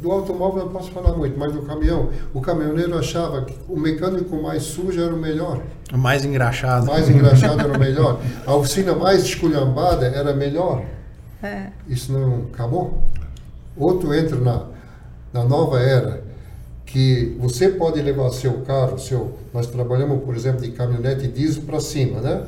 do 0.00 0.10
automóvel 0.12 0.64
não 0.64 0.72
posso 0.72 0.90
falar 0.92 1.12
muito, 1.12 1.38
mas 1.38 1.52
do 1.52 1.62
caminhão, 1.62 2.10
o 2.32 2.40
caminhoneiro 2.40 2.96
achava 2.96 3.42
que 3.42 3.54
o 3.68 3.78
mecânico 3.78 4.40
mais 4.40 4.62
sujo 4.62 5.00
era 5.00 5.14
o 5.14 5.18
melhor. 5.18 5.60
Mais 5.92 6.24
engraxado. 6.24 6.86
Mais 6.86 7.08
engraxado 7.08 7.60
era 7.60 7.72
o 7.72 7.78
melhor. 7.78 8.20
A 8.46 8.54
oficina 8.54 8.94
mais 8.94 9.24
esculhambada 9.24 10.06
era 10.06 10.32
melhor. 10.32 10.84
É. 11.42 11.68
Isso 11.86 12.12
não 12.12 12.46
acabou? 12.52 13.02
Outro 13.76 14.12
entra 14.12 14.36
na, 14.36 14.66
na 15.32 15.44
nova 15.44 15.80
era, 15.80 16.24
que 16.84 17.36
você 17.38 17.68
pode 17.68 18.00
levar 18.00 18.30
seu 18.30 18.62
carro, 18.62 18.98
seu, 18.98 19.38
nós 19.52 19.66
trabalhamos, 19.66 20.24
por 20.24 20.34
exemplo, 20.34 20.62
de 20.62 20.70
caminhonete 20.72 21.28
diesel 21.28 21.62
para 21.62 21.80
cima, 21.80 22.20
né? 22.20 22.46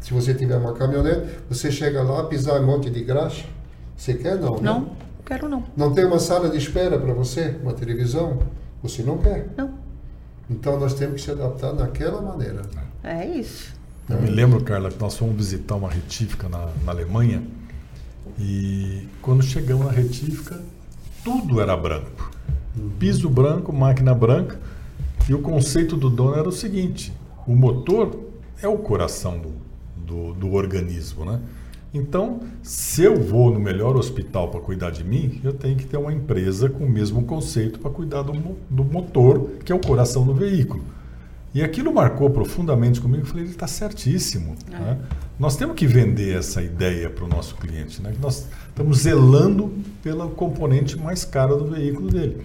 Se 0.00 0.12
você 0.12 0.34
tiver 0.34 0.56
uma 0.56 0.74
caminhonete, 0.74 1.26
você 1.48 1.72
chega 1.72 2.02
lá, 2.02 2.24
pisar 2.24 2.60
um 2.60 2.66
monte 2.66 2.90
de 2.90 3.02
graxa. 3.02 3.44
Você 3.96 4.14
quer 4.14 4.36
não, 4.36 4.56
né? 4.56 4.62
Não, 4.62 4.92
quero 5.24 5.48
não. 5.48 5.64
Não 5.76 5.92
tem 5.92 6.04
uma 6.04 6.20
sala 6.20 6.48
de 6.48 6.56
espera 6.56 6.98
para 6.98 7.12
você, 7.12 7.56
uma 7.62 7.72
televisão? 7.72 8.38
Você 8.82 9.02
não 9.02 9.18
quer? 9.18 9.48
Não. 9.56 9.74
Então 10.48 10.78
nós 10.78 10.94
temos 10.94 11.16
que 11.16 11.20
se 11.22 11.30
adaptar 11.30 11.72
naquela 11.72 12.22
maneira. 12.22 12.62
É 13.02 13.26
isso. 13.26 13.74
Eu 14.08 14.22
me 14.22 14.30
lembro, 14.30 14.62
Carla, 14.62 14.90
que 14.90 15.00
nós 15.00 15.16
fomos 15.16 15.36
visitar 15.36 15.74
uma 15.74 15.90
retífica 15.90 16.48
na, 16.48 16.68
na 16.84 16.92
Alemanha 16.92 17.42
e 18.38 19.06
quando 19.22 19.42
chegamos 19.42 19.86
na 19.86 19.92
retífica, 19.92 20.60
tudo 21.22 21.60
era 21.60 21.76
branco. 21.76 22.30
Piso 22.98 23.28
branco, 23.28 23.72
máquina 23.72 24.14
branca. 24.14 24.58
E 25.28 25.34
o 25.34 25.40
conceito 25.40 25.96
do 25.96 26.08
dono 26.08 26.36
era 26.36 26.48
o 26.48 26.52
seguinte: 26.52 27.12
o 27.46 27.54
motor 27.54 28.18
é 28.62 28.68
o 28.68 28.78
coração 28.78 29.38
do, 29.38 29.52
do, 29.96 30.32
do 30.34 30.52
organismo, 30.52 31.24
né? 31.24 31.40
Então, 31.92 32.40
se 32.62 33.02
eu 33.02 33.18
vou 33.18 33.50
no 33.50 33.58
melhor 33.58 33.96
hospital 33.96 34.48
para 34.48 34.60
cuidar 34.60 34.90
de 34.90 35.02
mim, 35.02 35.40
eu 35.42 35.54
tenho 35.54 35.76
que 35.76 35.86
ter 35.86 35.96
uma 35.96 36.12
empresa 36.12 36.68
com 36.68 36.84
o 36.84 36.90
mesmo 36.90 37.24
conceito 37.24 37.78
para 37.78 37.90
cuidar 37.90 38.22
do, 38.22 38.32
do 38.68 38.84
motor, 38.84 39.48
que 39.64 39.72
é 39.72 39.74
o 39.74 39.80
coração 39.80 40.26
do 40.26 40.34
veículo. 40.34 40.84
E 41.54 41.62
aquilo 41.62 41.92
marcou 41.92 42.28
profundamente 42.28 43.00
comigo. 43.00 43.22
Eu 43.22 43.26
falei, 43.26 43.44
ele 43.44 43.52
está 43.52 43.66
certíssimo. 43.66 44.54
É. 44.70 44.78
Né? 44.78 44.98
Nós 45.38 45.56
temos 45.56 45.76
que 45.76 45.86
vender 45.86 46.36
essa 46.36 46.60
ideia 46.60 47.08
para 47.08 47.24
o 47.24 47.28
nosso 47.28 47.54
cliente. 47.54 48.02
Né? 48.02 48.12
Nós 48.20 48.48
estamos 48.68 48.98
zelando 48.98 49.72
pelo 50.02 50.28
componente 50.30 50.98
mais 50.98 51.24
caro 51.24 51.56
do 51.56 51.66
veículo 51.66 52.10
dele. 52.10 52.42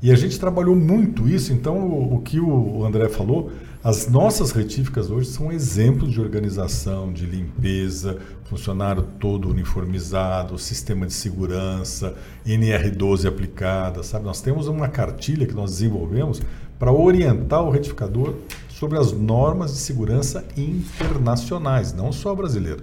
E 0.00 0.10
a 0.10 0.14
gente 0.14 0.38
trabalhou 0.38 0.76
muito 0.76 1.28
isso. 1.28 1.52
Então, 1.52 1.78
o, 1.78 2.14
o 2.14 2.20
que 2.20 2.38
o 2.38 2.84
André 2.84 3.08
falou, 3.08 3.50
as 3.82 4.08
nossas 4.08 4.52
retíficas 4.52 5.10
hoje 5.10 5.28
são 5.30 5.50
exemplos 5.50 6.12
de 6.12 6.20
organização, 6.20 7.12
de 7.12 7.26
limpeza, 7.26 8.18
funcionário 8.44 9.02
todo 9.18 9.48
uniformizado, 9.48 10.56
sistema 10.58 11.06
de 11.06 11.12
segurança, 11.12 12.14
NR12 12.46 13.26
aplicada, 13.26 14.04
sabe? 14.04 14.24
Nós 14.24 14.40
temos 14.40 14.68
uma 14.68 14.86
cartilha 14.86 15.46
que 15.46 15.54
nós 15.54 15.72
desenvolvemos 15.72 16.40
para 16.78 16.92
orientar 16.92 17.62
o 17.64 17.70
retificador 17.70 18.34
sobre 18.82 18.98
as 18.98 19.12
normas 19.12 19.74
de 19.74 19.78
segurança 19.78 20.44
internacionais, 20.56 21.92
não 21.92 22.10
só 22.10 22.34
brasileira, 22.34 22.80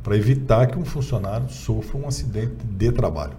para 0.00 0.16
evitar 0.16 0.68
que 0.68 0.78
um 0.78 0.84
funcionário 0.84 1.50
sofra 1.50 1.98
um 1.98 2.06
acidente 2.06 2.54
de 2.64 2.92
trabalho. 2.92 3.32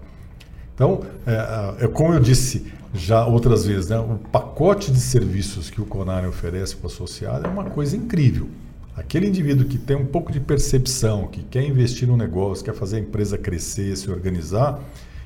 Então, 0.76 1.00
é, 1.26 1.86
é, 1.86 1.88
como 1.88 2.14
eu 2.14 2.20
disse 2.20 2.68
já 2.94 3.26
outras 3.26 3.66
vezes, 3.66 3.90
né, 3.90 3.98
o 3.98 4.18
pacote 4.18 4.92
de 4.92 5.00
serviços 5.00 5.70
que 5.70 5.80
o 5.80 5.86
Conare 5.86 6.28
oferece 6.28 6.76
para 6.76 6.90
o 6.90 6.92
associado 6.92 7.48
é 7.48 7.50
uma 7.50 7.70
coisa 7.70 7.96
incrível. 7.96 8.50
Aquele 8.98 9.30
indivíduo 9.30 9.66
que 9.66 9.78
tem 9.78 9.96
um 9.96 10.06
pouco 10.06 10.30
de 10.30 10.42
percepção, 10.42 11.28
que 11.28 11.42
quer 11.42 11.64
investir 11.64 12.06
no 12.06 12.18
negócio, 12.18 12.66
quer 12.66 12.74
fazer 12.74 12.98
a 12.98 13.00
empresa 13.00 13.38
crescer, 13.38 13.96
se 13.96 14.12
organizar, 14.12 14.78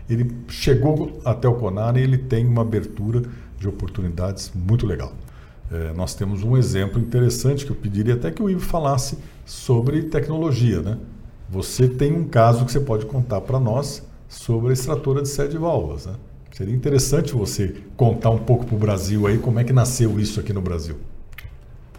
ele 0.08 0.32
chegou 0.48 1.20
até 1.26 1.48
o 1.48 1.56
Conare 1.56 2.00
e 2.00 2.04
ele 2.04 2.20
tem 2.20 2.46
uma 2.46 2.62
abertura 2.62 3.24
de 3.58 3.68
oportunidades 3.68 4.52
muito 4.54 4.86
legal. 4.86 5.12
É, 5.71 5.91
nós 5.93 6.13
temos 6.15 6.43
um 6.43 6.56
exemplo 6.56 6.99
interessante 6.99 7.65
que 7.65 7.71
eu 7.71 7.75
pediria 7.75 8.13
até 8.13 8.32
que 8.32 8.41
o 8.41 8.49
Ivo 8.49 8.62
falasse 8.62 9.17
sobre 9.45 10.03
tecnologia. 10.03 10.82
Né? 10.82 10.97
Você 11.49 11.88
tem 11.88 12.13
um 12.13 12.27
caso 12.27 12.65
que 12.65 12.71
você 12.71 12.80
pode 12.80 13.06
contar 13.06 13.41
para 13.41 13.60
nós 13.60 14.03
sobre 14.30 14.69
a 14.69 14.73
extratora 14.73 15.21
de 15.21 15.27
sede 15.27 15.51
de 15.51 15.58
válvulas. 15.58 16.06
Né? 16.06 16.15
Seria 16.51 16.73
interessante 16.73 17.34
você 17.34 17.75
contar 17.95 18.30
um 18.30 18.39
pouco 18.39 18.65
para 18.65 18.75
o 18.75 18.80
Brasil 18.80 19.27
aí 19.27 19.38
como 19.38 19.60
é 19.60 19.63
que 19.63 19.73
nasceu 19.73 20.19
isso 20.19 20.39
aqui 20.39 20.53
no 20.53 20.62
Brasil. 20.62 20.95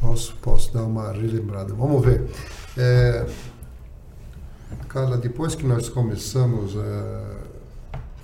Posso, 0.00 0.34
posso 0.40 0.72
dar 0.72 0.84
uma 0.84 1.12
relembrada. 1.12 1.74
Vamos 1.74 2.04
ver. 2.04 2.24
É, 2.76 3.26
Carla, 4.88 5.18
depois 5.18 5.54
que 5.54 5.66
nós 5.66 5.88
começamos 5.88 6.76
a 6.76 7.47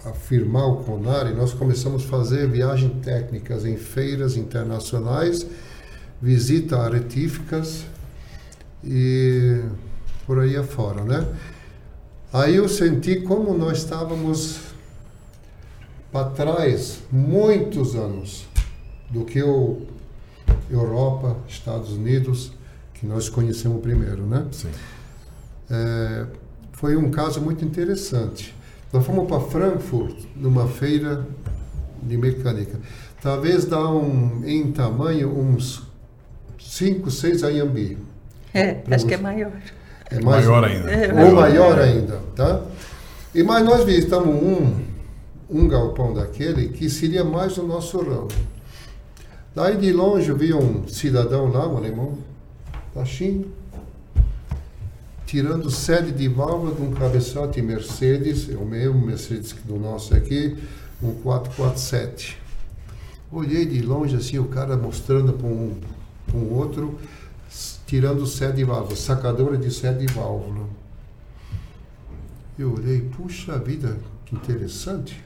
a 0.04 0.12
firmar 0.12 0.68
o 0.68 0.84
Conari, 0.84 1.32
nós 1.34 1.54
começamos 1.54 2.04
a 2.04 2.08
fazer 2.08 2.48
viagens 2.48 2.92
técnicas 3.02 3.64
em 3.64 3.76
feiras 3.76 4.36
internacionais, 4.36 5.46
visita 6.20 6.76
a 6.76 6.88
retíficas 6.88 7.84
e 8.82 9.62
por 10.26 10.40
aí 10.40 10.56
afora, 10.56 11.02
né? 11.04 11.26
Aí 12.32 12.56
eu 12.56 12.68
senti 12.68 13.20
como 13.20 13.56
nós 13.56 13.78
estávamos 13.78 14.58
para 16.12 16.30
trás 16.30 16.98
muitos 17.10 17.94
anos 17.94 18.46
do 19.10 19.24
que 19.24 19.42
o 19.42 19.82
Europa, 20.70 21.36
Estados 21.48 21.92
Unidos, 21.92 22.52
que 22.94 23.06
nós 23.06 23.28
conhecemos 23.28 23.80
primeiro, 23.80 24.26
né? 24.26 24.46
Sim. 24.52 24.70
É, 25.70 26.26
foi 26.72 26.96
um 26.96 27.10
caso 27.10 27.40
muito 27.40 27.64
interessante. 27.64 28.54
Nós 28.94 29.04
fomos 29.04 29.26
para 29.26 29.40
Frankfurt, 29.40 30.14
numa 30.36 30.68
feira 30.68 31.26
de 32.00 32.16
mecânica. 32.16 32.78
Talvez 33.20 33.64
dá 33.64 33.90
um, 33.90 34.44
em 34.46 34.70
tamanho 34.70 35.36
uns 35.36 35.82
5, 36.60 37.10
6 37.10 37.42
Ayambi. 37.42 37.98
É, 38.54 38.82
acho 38.88 39.04
que 39.04 39.14
é 39.14 39.16
maior. 39.16 39.50
É 40.08 40.20
mais, 40.20 40.46
maior 40.46 40.64
ainda. 40.64 40.90
É, 40.92 41.24
ou 41.24 41.34
maior 41.34 41.76
ainda, 41.76 42.20
tá? 42.36 42.62
E 43.34 43.42
mas 43.42 43.64
nós 43.64 43.84
visitamos 43.84 44.28
um, 44.28 44.84
um 45.50 45.66
galpão 45.66 46.14
daquele 46.14 46.68
que 46.68 46.88
seria 46.88 47.24
mais 47.24 47.58
o 47.58 47.66
nosso 47.66 47.98
ramo. 47.98 48.28
Daí 49.56 49.76
de 49.76 49.92
longe 49.92 50.28
eu 50.28 50.36
vi 50.36 50.54
um 50.54 50.86
cidadão 50.86 51.50
lá, 51.50 51.66
um 51.66 51.76
alemão, 51.76 52.16
baixinho, 52.94 53.50
tirando 55.34 55.68
sede 55.68 56.12
de 56.12 56.28
válvula 56.28 56.72
de 56.72 56.80
um 56.80 56.92
cabeçote 56.92 57.60
Mercedes, 57.60 58.48
é 58.48 58.56
o 58.56 58.64
mesmo 58.64 59.04
Mercedes 59.04 59.52
do 59.64 59.74
nosso 59.80 60.14
aqui, 60.14 60.56
um 61.02 61.12
447. 61.12 62.38
Olhei 63.32 63.66
de 63.66 63.82
longe 63.82 64.14
assim, 64.14 64.38
o 64.38 64.44
cara 64.44 64.76
mostrando 64.76 65.32
para 65.32 65.48
um, 65.48 65.76
um 66.32 66.54
outro, 66.54 67.00
tirando 67.84 68.24
sede 68.28 68.58
de 68.58 68.64
válvula, 68.64 68.94
sacadora 68.94 69.58
de 69.58 69.72
sede 69.72 70.06
de 70.06 70.14
válvula. 70.14 70.68
Eu 72.56 72.74
olhei, 72.74 73.00
puxa 73.00 73.58
vida, 73.58 73.98
que 74.24 74.36
interessante. 74.36 75.20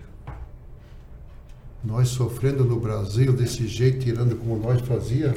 Nós 1.85 2.09
sofrendo 2.09 2.65
no 2.65 2.81
Brasil 2.81 3.35
desse 3.35 3.67
jeito, 3.67 4.07
tirando 4.07 4.37
como 4.37 4.57
nós 4.57 4.81
fazia. 4.81 5.35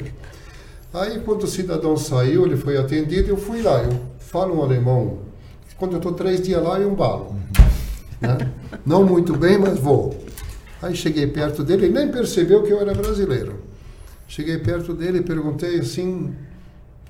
Aí 0.94 1.20
quando 1.20 1.42
o 1.42 1.46
cidadão 1.46 1.94
saiu, 1.94 2.46
ele 2.46 2.56
foi 2.56 2.78
atendido, 2.78 3.28
eu 3.28 3.36
fui 3.36 3.60
lá. 3.60 3.82
Eu 3.82 4.11
falo 4.32 4.58
um 4.58 4.62
alemão. 4.62 5.18
Quando 5.78 5.92
eu 5.92 5.98
estou 5.98 6.12
três 6.12 6.42
dias 6.42 6.60
lá, 6.60 6.80
eu 6.80 6.90
embalo. 6.90 7.36
Né? 8.20 8.52
Não 8.84 9.04
muito 9.04 9.36
bem, 9.36 9.58
mas 9.58 9.78
vou. 9.78 10.18
Aí 10.80 10.96
cheguei 10.96 11.28
perto 11.28 11.62
dele, 11.62 11.86
ele 11.86 11.94
nem 11.94 12.10
percebeu 12.10 12.64
que 12.64 12.72
eu 12.72 12.80
era 12.80 12.92
brasileiro. 12.94 13.60
Cheguei 14.26 14.58
perto 14.58 14.94
dele 14.94 15.18
e 15.18 15.22
perguntei 15.22 15.78
assim, 15.78 16.34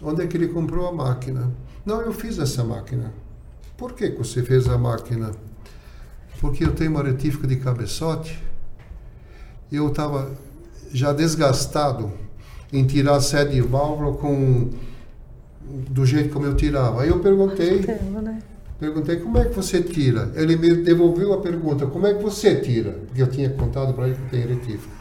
onde 0.02 0.22
é 0.22 0.26
que 0.26 0.36
ele 0.36 0.48
comprou 0.48 0.88
a 0.88 0.92
máquina? 0.92 1.50
Não, 1.86 2.02
eu 2.02 2.12
fiz 2.12 2.38
essa 2.38 2.62
máquina. 2.62 3.14
Por 3.76 3.92
que, 3.94 4.10
você 4.10 4.42
fez 4.42 4.68
a 4.68 4.76
máquina? 4.76 5.30
Porque 6.40 6.64
eu 6.64 6.72
tenho 6.72 6.90
uma 6.90 7.02
retífica 7.02 7.46
de 7.46 7.56
cabeçote 7.56 8.38
eu 9.72 9.88
estava 9.88 10.30
já 10.92 11.12
desgastado 11.12 12.12
em 12.72 12.84
tirar 12.84 13.20
sede 13.20 13.54
de 13.54 13.60
válvula 13.62 14.16
com 14.16 14.70
do 15.90 16.04
jeito 16.04 16.30
como 16.30 16.46
eu 16.46 16.54
tirava. 16.54 17.02
Aí 17.02 17.08
eu 17.08 17.18
perguntei, 17.20 17.80
né? 17.80 18.38
perguntei 18.78 19.16
como 19.16 19.38
é 19.38 19.44
que 19.44 19.54
você 19.54 19.80
tira. 19.80 20.30
Ele 20.34 20.56
me 20.56 20.74
devolveu 20.76 21.32
a 21.32 21.38
pergunta, 21.38 21.86
como 21.86 22.06
é 22.06 22.14
que 22.14 22.22
você 22.22 22.56
tira? 22.56 22.96
Porque 23.06 23.22
eu 23.22 23.28
tinha 23.28 23.50
contado 23.50 23.94
para 23.94 24.06
ele 24.08 24.16
que 24.16 24.30
tem 24.30 24.46
retífico. 24.46 24.92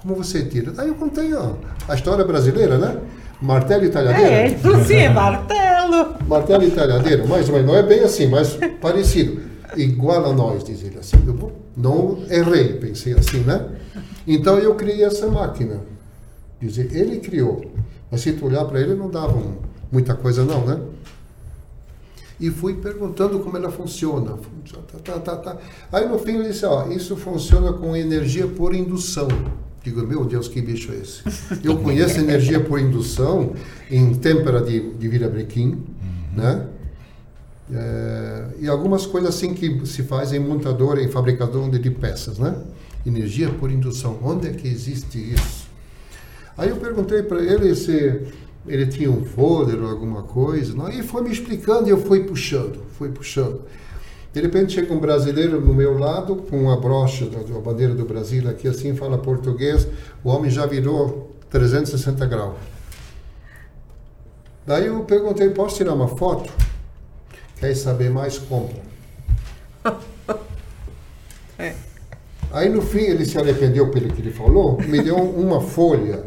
Como 0.00 0.14
você 0.16 0.44
tira? 0.44 0.72
Aí 0.78 0.88
eu 0.88 0.94
contei 0.94 1.32
ó, 1.34 1.54
a 1.88 1.94
história 1.94 2.24
brasileira, 2.24 2.78
né? 2.78 2.98
Martelo 3.40 3.84
e 3.84 3.90
talhadeira. 3.90 4.30
É, 4.30 4.46
isso 4.48 4.84
sim, 4.84 4.96
é 4.96 5.08
martelo. 5.08 6.14
Martelo 6.26 6.64
e 6.64 6.70
talhadeira, 6.70 7.24
mas, 7.26 7.48
mas 7.48 7.66
não 7.66 7.76
é 7.76 7.82
bem 7.82 8.00
assim, 8.00 8.26
mas 8.26 8.58
parecido. 8.80 9.42
Igual 9.76 10.24
a 10.24 10.32
nós, 10.32 10.64
diz 10.64 10.82
ele 10.82 10.98
assim. 10.98 11.16
Eu 11.26 11.52
não 11.76 12.22
errei, 12.30 12.74
pensei 12.74 13.12
assim, 13.12 13.40
né? 13.40 13.66
Então 14.26 14.58
eu 14.58 14.74
criei 14.74 15.04
essa 15.04 15.26
máquina. 15.28 15.80
Dizer, 16.60 16.88
ele 16.92 17.18
criou. 17.18 17.64
Mas 18.10 18.22
se 18.22 18.32
tu 18.32 18.46
olhar 18.46 18.64
para 18.64 18.80
ele, 18.80 18.94
não 18.94 19.10
dava 19.10 19.36
um, 19.36 19.56
muita 19.90 20.14
coisa 20.14 20.44
não, 20.44 20.66
né? 20.66 20.80
E 22.38 22.50
fui 22.50 22.74
perguntando 22.74 23.40
como 23.40 23.56
ela 23.56 23.70
funciona. 23.70 24.36
Tá, 25.02 25.18
tá, 25.18 25.36
tá, 25.36 25.56
Aí 25.90 26.06
no 26.06 26.18
fim 26.18 26.36
eu 26.36 26.42
disse, 26.42 26.66
ó, 26.66 26.88
isso 26.88 27.16
funciona 27.16 27.72
com 27.72 27.96
energia 27.96 28.46
por 28.46 28.74
indução. 28.74 29.28
Digo, 29.82 30.06
meu 30.06 30.24
Deus, 30.24 30.48
que 30.48 30.60
bicho 30.60 30.92
é 30.92 30.96
esse? 30.96 31.22
Eu 31.64 31.78
conheço 31.80 32.18
energia 32.18 32.60
por 32.60 32.78
indução 32.78 33.54
em 33.90 34.14
têmpera 34.14 34.60
de, 34.60 34.92
de 34.94 35.08
virabrequim, 35.08 35.68
uhum. 35.70 36.36
né? 36.36 36.66
É, 37.72 38.46
e 38.60 38.68
algumas 38.68 39.06
coisas 39.06 39.34
assim 39.34 39.54
que 39.54 39.86
se 39.86 40.02
faz 40.02 40.32
em 40.32 40.38
montador, 40.38 40.98
em 40.98 41.08
fabricador 41.08 41.68
de 41.70 41.90
peças, 41.90 42.38
né? 42.38 42.54
Energia 43.04 43.48
por 43.48 43.70
indução. 43.70 44.18
Onde 44.22 44.48
é 44.48 44.52
que 44.52 44.68
existe 44.68 45.18
isso? 45.18 45.66
Aí 46.58 46.68
eu 46.68 46.76
perguntei 46.76 47.22
para 47.22 47.40
ele 47.42 47.74
se 47.74 48.24
ele 48.68 48.86
tinha 48.86 49.10
um 49.10 49.24
folder 49.24 49.82
ou 49.82 49.90
alguma 49.90 50.22
coisa, 50.22 50.74
não? 50.74 50.88
e 50.88 51.02
foi 51.02 51.22
me 51.22 51.30
explicando 51.30 51.88
e 51.88 51.90
eu 51.90 51.98
fui 51.98 52.24
puxando, 52.24 52.80
fui 52.98 53.08
puxando. 53.08 53.62
De 54.32 54.40
repente 54.40 54.74
chega 54.74 54.92
um 54.92 55.00
brasileiro 55.00 55.60
no 55.60 55.72
meu 55.72 55.98
lado, 55.98 56.36
com 56.36 56.58
uma 56.58 56.76
brocha 56.78 57.26
da, 57.26 57.38
da 57.38 57.58
bandeira 57.58 57.94
do 57.94 58.04
Brasil 58.04 58.48
aqui, 58.48 58.68
assim, 58.68 58.94
fala 58.94 59.16
português, 59.16 59.88
o 60.22 60.28
homem 60.28 60.50
já 60.50 60.66
virou 60.66 61.30
360 61.48 62.26
graus. 62.26 62.56
Daí 64.66 64.86
eu 64.86 65.00
perguntei, 65.04 65.48
posso 65.50 65.76
tirar 65.76 65.94
uma 65.94 66.08
foto? 66.08 66.52
Quer 67.58 67.74
saber 67.74 68.10
mais? 68.10 68.38
Compra. 68.38 68.82
É. 71.58 71.74
Aí 72.50 72.68
no 72.68 72.82
fim 72.82 72.98
ele 72.98 73.24
se 73.24 73.38
arrependeu 73.38 73.90
pelo 73.90 74.12
que 74.12 74.20
ele 74.20 74.30
falou, 74.30 74.78
me 74.82 75.02
deu 75.02 75.16
uma 75.16 75.58
folha, 75.58 76.22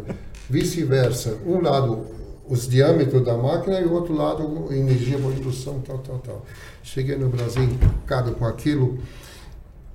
vice-versa. 0.49 1.38
Um 1.45 1.62
lado 1.62 2.08
os 2.50 2.68
diâmetros 2.68 3.24
da 3.24 3.38
máquina 3.38 3.80
e 3.80 3.86
o 3.86 3.94
outro 3.94 4.14
lado 4.14 4.74
energia 4.74 5.20
por 5.20 5.32
indução, 5.32 5.80
tal, 5.82 6.00
tal, 6.00 6.18
tal. 6.18 6.46
Cheguei 6.82 7.16
no 7.16 7.30
Brasil 7.30 7.64
encado 7.64 8.34
com 8.34 8.46
aquilo 8.46 8.98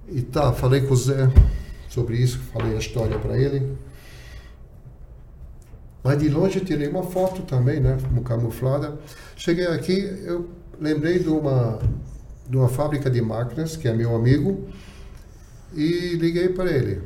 e 0.09 0.23
tá, 0.23 0.53
falei 0.53 0.83
com 0.83 0.95
o 0.95 0.97
Zé 0.97 1.29
sobre 1.89 2.17
isso, 2.17 2.39
falei 2.53 2.77
a 2.77 2.79
história 2.79 3.19
para 3.19 3.37
ele. 3.37 3.77
Mas 6.03 6.19
de 6.19 6.29
longe 6.29 6.61
tirei 6.61 6.87
uma 6.87 7.03
foto 7.03 7.43
também, 7.43 7.81
né, 7.81 7.99
camuflada. 8.25 8.99
Cheguei 9.35 9.67
aqui, 9.67 10.01
eu 10.25 10.49
lembrei 10.81 11.19
de 11.19 11.29
uma 11.29 11.81
de 12.49 12.57
uma 12.57 12.69
fábrica 12.69 13.11
de 13.11 13.23
máquinas, 13.23 13.75
que 13.75 13.89
é 13.89 13.93
meu 13.95 14.15
amigo, 14.15 14.69
e 15.73 16.15
liguei 16.17 16.51
para 16.51 16.71
ele, 16.71 17.01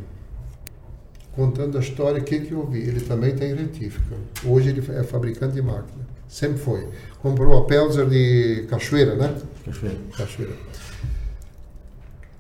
contando 1.39 1.79
a 1.79 1.81
história, 1.81 2.21
o 2.21 2.25
que, 2.25 2.41
que 2.41 2.51
eu 2.51 2.67
vi. 2.67 2.81
Ele 2.81 2.99
também 2.99 3.33
tem 3.33 3.55
retífica. 3.55 4.17
Hoje 4.45 4.71
ele 4.71 4.85
é 4.91 5.05
fabricante 5.05 5.55
de 5.55 5.63
máquina. 5.63 6.05
Sempre 6.29 6.59
foi. 6.59 6.89
Comprou 7.23 7.57
a 7.57 7.65
Pelzer 7.65 8.09
de 8.09 8.67
Cachoeira, 8.69 9.15
né? 9.15 9.33
Cachoeira. 9.65 9.99
Cachoeira. 10.17 10.53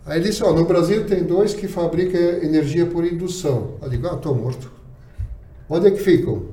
Aí 0.05 0.19
ele 0.19 0.29
disse, 0.29 0.43
ó, 0.43 0.53
no 0.53 0.65
Brasil 0.65 1.07
tem 1.07 1.23
dois 1.23 1.55
que 1.55 1.69
fabricam 1.69 2.19
energia 2.43 2.87
por 2.87 3.05
indução. 3.05 3.77
Eu 3.81 3.89
digo, 3.89 4.09
ah, 4.09 4.15
estou 4.15 4.35
morto. 4.35 4.69
Onde 5.71 5.87
é 5.87 5.91
que 5.93 6.01
ficam? 6.01 6.47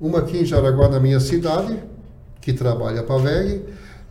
Uma 0.00 0.18
aqui 0.18 0.38
em 0.38 0.44
Jaraguá, 0.44 0.88
na 0.88 0.98
minha 0.98 1.20
cidade, 1.20 1.78
que 2.40 2.52
trabalha 2.52 3.04
para 3.04 3.14
a 3.14 3.18
VEG, 3.18 3.62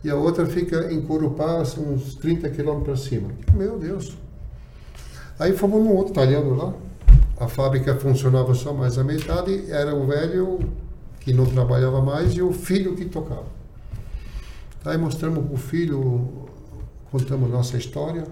e 0.02 0.08
a 0.08 0.16
outra 0.16 0.46
fica 0.46 0.90
em 0.90 1.02
Corupá, 1.02 1.62
uns 1.78 2.14
30 2.14 2.48
quilômetros 2.48 3.00
para 3.00 3.10
cima. 3.10 3.28
Meu 3.52 3.78
Deus! 3.78 4.16
Aí 5.38 5.52
fomos 5.52 5.84
num 5.84 5.94
outro 5.94 6.14
talhando 6.14 6.54
lá. 6.54 6.72
A 7.40 7.48
fábrica 7.48 7.96
funcionava 7.96 8.54
só 8.54 8.74
mais 8.74 8.98
a 8.98 9.02
metade, 9.02 9.64
era 9.70 9.94
o 9.94 10.06
velho 10.06 10.58
que 11.20 11.32
não 11.32 11.46
trabalhava 11.46 12.02
mais 12.02 12.34
e 12.36 12.42
o 12.42 12.52
filho 12.52 12.94
que 12.94 13.06
tocava. 13.06 13.46
Aí 14.84 14.98
mostramos 14.98 15.46
para 15.46 15.54
o 15.54 15.56
filho, 15.56 16.28
contamos 17.10 17.50
nossa 17.50 17.78
história. 17.78 18.26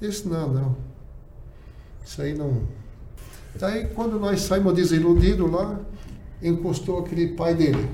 Disse, 0.00 0.28
não, 0.28 0.48
não. 0.48 0.76
Isso 2.04 2.22
aí 2.22 2.32
não. 2.32 2.62
Daí 3.56 3.88
quando 3.88 4.20
nós 4.20 4.42
saímos 4.42 4.74
desiludidos 4.74 5.50
lá, 5.50 5.80
encostou 6.40 7.00
aquele 7.00 7.28
pai 7.34 7.56
dele. 7.56 7.90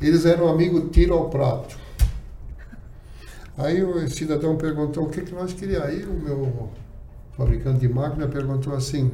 Eles 0.00 0.24
eram 0.24 0.48
amigos 0.48 0.90
tiro 0.92 1.14
ao 1.14 1.30
prato. 1.30 1.76
Aí 3.56 3.82
o 3.82 4.08
cidadão 4.08 4.56
perguntou 4.56 5.06
o 5.06 5.10
que, 5.10 5.22
que 5.22 5.34
nós 5.34 5.52
queríamos. 5.52 5.88
Aí 5.88 6.04
o 6.04 6.12
meu 6.12 6.70
fabricante 7.36 7.80
de 7.80 7.88
máquina 7.88 8.28
perguntou 8.28 8.72
assim, 8.72 9.10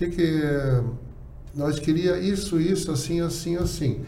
que 0.00 0.08
que 0.08 0.42
nós 1.54 1.78
queria 1.78 2.18
isso, 2.18 2.58
isso, 2.58 2.90
assim, 2.90 3.20
assim, 3.20 3.56
assim. 3.56 4.00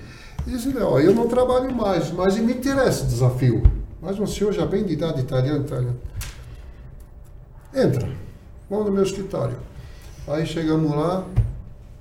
E 0.46 0.50
disse, 0.50 0.74
ó, 0.78 0.98
eu 0.98 1.14
não 1.14 1.28
trabalho 1.28 1.74
mais, 1.74 2.10
mas 2.10 2.36
me 2.36 2.52
interessa 2.52 3.04
o 3.04 3.08
desafio. 3.08 3.62
Mas 4.00 4.18
um 4.18 4.26
senhor 4.26 4.52
já 4.52 4.64
bem 4.64 4.84
de 4.84 4.94
idade 4.94 5.20
italiano, 5.20 5.64
italiano. 5.64 6.00
Entra, 7.74 8.08
vamos 8.68 8.86
no 8.86 8.92
meu 8.92 9.02
escritório. 9.02 9.56
Aí 10.26 10.46
chegamos 10.46 10.90
lá, 10.90 11.26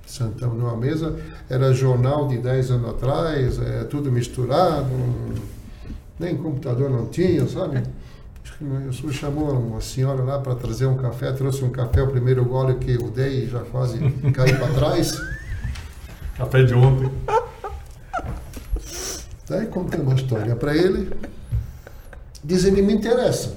sentamos 0.06 0.58
numa 0.58 0.76
mesa, 0.76 1.18
era 1.48 1.72
jornal 1.72 2.28
de 2.28 2.38
10 2.38 2.70
anos 2.70 2.90
atrás, 2.90 3.60
é, 3.60 3.84
tudo 3.84 4.10
misturado, 4.10 4.88
nem 6.18 6.36
computador 6.36 6.90
não 6.90 7.06
tinha, 7.06 7.46
sabe? 7.48 7.82
O 8.62 8.92
senhor 8.92 9.12
chamou 9.12 9.50
uma 9.58 9.80
senhora 9.80 10.22
lá 10.22 10.38
para 10.38 10.54
trazer 10.54 10.86
um 10.86 10.96
café, 10.96 11.32
trouxe 11.32 11.64
um 11.64 11.70
café, 11.70 12.00
o 12.00 12.08
primeiro 12.08 12.44
gole 12.44 12.76
que 12.76 12.92
eu 12.92 13.10
dei 13.10 13.48
já 13.48 13.60
quase 13.60 13.98
caí 14.32 14.56
para 14.56 14.72
trás. 14.72 15.20
Café 16.36 16.62
de 16.62 16.72
ontem. 16.72 17.10
Daí 19.48 19.66
contei 19.66 20.00
uma 20.00 20.14
história 20.14 20.54
para 20.54 20.76
ele. 20.76 21.10
Diz 22.44 22.64
ele, 22.64 22.82
me 22.82 22.92
interessa. 22.92 23.56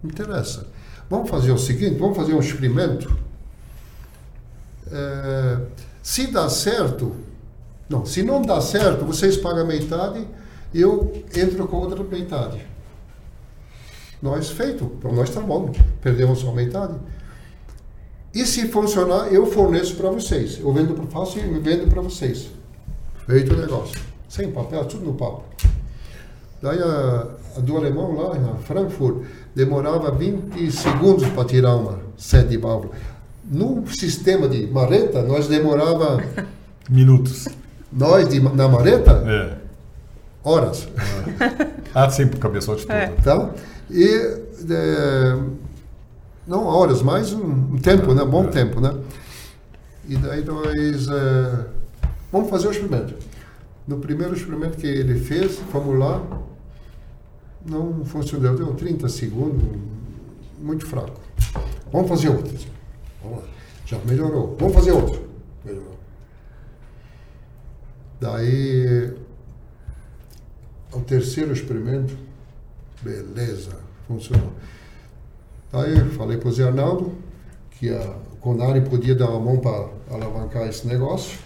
Me 0.00 0.10
interessa. 0.10 0.68
Vamos 1.10 1.28
fazer 1.28 1.50
o 1.50 1.58
seguinte, 1.58 1.98
vamos 1.98 2.16
fazer 2.16 2.34
um 2.34 2.40
experimento. 2.40 3.18
É, 4.92 5.58
se 6.00 6.28
dá 6.28 6.48
certo, 6.48 7.16
não, 7.88 8.06
se 8.06 8.22
não 8.22 8.42
dá 8.42 8.60
certo, 8.60 9.04
vocês 9.04 9.36
pagam 9.36 9.66
metade 9.66 10.24
e 10.72 10.80
eu 10.80 11.24
entro 11.34 11.66
com 11.66 11.78
outra 11.78 12.02
metade. 12.04 12.71
Nós 14.22 14.50
feito, 14.50 14.86
para 15.00 15.10
nós 15.12 15.28
está 15.28 15.40
bom, 15.40 15.72
perdemos 16.00 16.38
só 16.38 16.52
metade. 16.52 16.94
E 18.32 18.46
se 18.46 18.68
funcionar, 18.68 19.32
eu 19.32 19.44
forneço 19.46 19.96
para 19.96 20.08
vocês. 20.10 20.60
Eu 20.60 20.72
vendo 20.72 20.94
para 20.94 21.06
faço 21.06 21.38
e 21.38 21.42
vendo 21.58 21.90
para 21.90 22.00
vocês. 22.00 22.48
Feito 23.26 23.52
o 23.52 23.56
negócio. 23.56 24.00
Sem 24.28 24.50
papel, 24.52 24.84
tudo 24.84 25.04
no 25.04 25.14
papo. 25.14 25.42
Daí 26.62 26.78
a, 26.78 27.26
a 27.56 27.60
do 27.60 27.76
alemão 27.76 28.14
lá 28.14 28.36
em 28.36 28.62
Frankfurt 28.62 29.24
demorava 29.54 30.12
20 30.12 30.70
segundos 30.70 31.28
para 31.30 31.44
tirar 31.44 31.74
uma 31.74 31.98
sede 32.16 32.50
de 32.50 32.58
válvula. 32.58 32.94
No 33.44 33.84
sistema 33.88 34.48
de 34.48 34.68
mareta, 34.68 35.22
nós 35.22 35.48
demorava. 35.48 36.22
Minutos. 36.88 37.48
Nós, 37.92 38.28
de, 38.28 38.40
na 38.40 38.68
mareta? 38.68 39.10
É. 39.26 39.62
Horas. 40.44 40.88
Ah, 41.94 42.08
sim, 42.08 42.26
por 42.26 42.38
cabeçote 42.38 42.86
todo. 42.86 42.96
É. 42.96 43.08
Tá? 43.08 43.50
E. 43.90 44.06
É, 44.70 45.38
não 46.46 46.64
horas, 46.64 47.02
mas 47.02 47.34
um, 47.34 47.74
um 47.74 47.76
tempo, 47.76 48.14
né? 48.14 48.24
Bom 48.24 48.44
é. 48.44 48.48
tempo, 48.48 48.80
né? 48.80 48.98
E 50.08 50.16
daí 50.16 50.42
nós. 50.42 51.08
É, 51.08 51.66
vamos 52.32 52.48
fazer 52.48 52.68
o 52.68 52.70
experimento. 52.70 53.14
No 53.86 53.98
primeiro 53.98 54.34
experimento 54.34 54.78
que 54.78 54.86
ele 54.86 55.20
fez, 55.20 55.58
fomos 55.70 55.98
lá, 55.98 56.22
não 57.68 58.04
funcionou, 58.06 58.56
deu 58.56 58.74
30 58.74 59.08
segundos, 59.10 59.62
muito 60.58 60.86
fraco. 60.86 61.20
Vamos 61.92 62.08
fazer 62.08 62.30
outro. 62.30 62.56
Vamos 63.22 63.40
lá. 63.40 63.44
Já 63.84 63.98
melhorou. 64.06 64.56
Vamos 64.58 64.74
fazer 64.74 64.92
outro. 64.92 65.28
Melhorou. 65.64 65.98
Daí, 68.20 69.12
o 70.92 71.00
terceiro 71.00 71.52
experimento, 71.52 72.16
beleza, 73.02 73.76
funcionou. 74.06 74.52
Aí 75.72 75.98
falei 76.10 76.36
para 76.36 76.48
o 76.48 76.52
Zé 76.52 76.64
Arnaldo 76.64 77.12
que 77.70 77.88
a 77.90 78.14
Conari 78.40 78.82
podia 78.82 79.14
dar 79.14 79.30
uma 79.30 79.40
mão 79.40 79.58
para 79.58 79.88
alavancar 80.14 80.68
esse 80.68 80.86
negócio. 80.86 81.38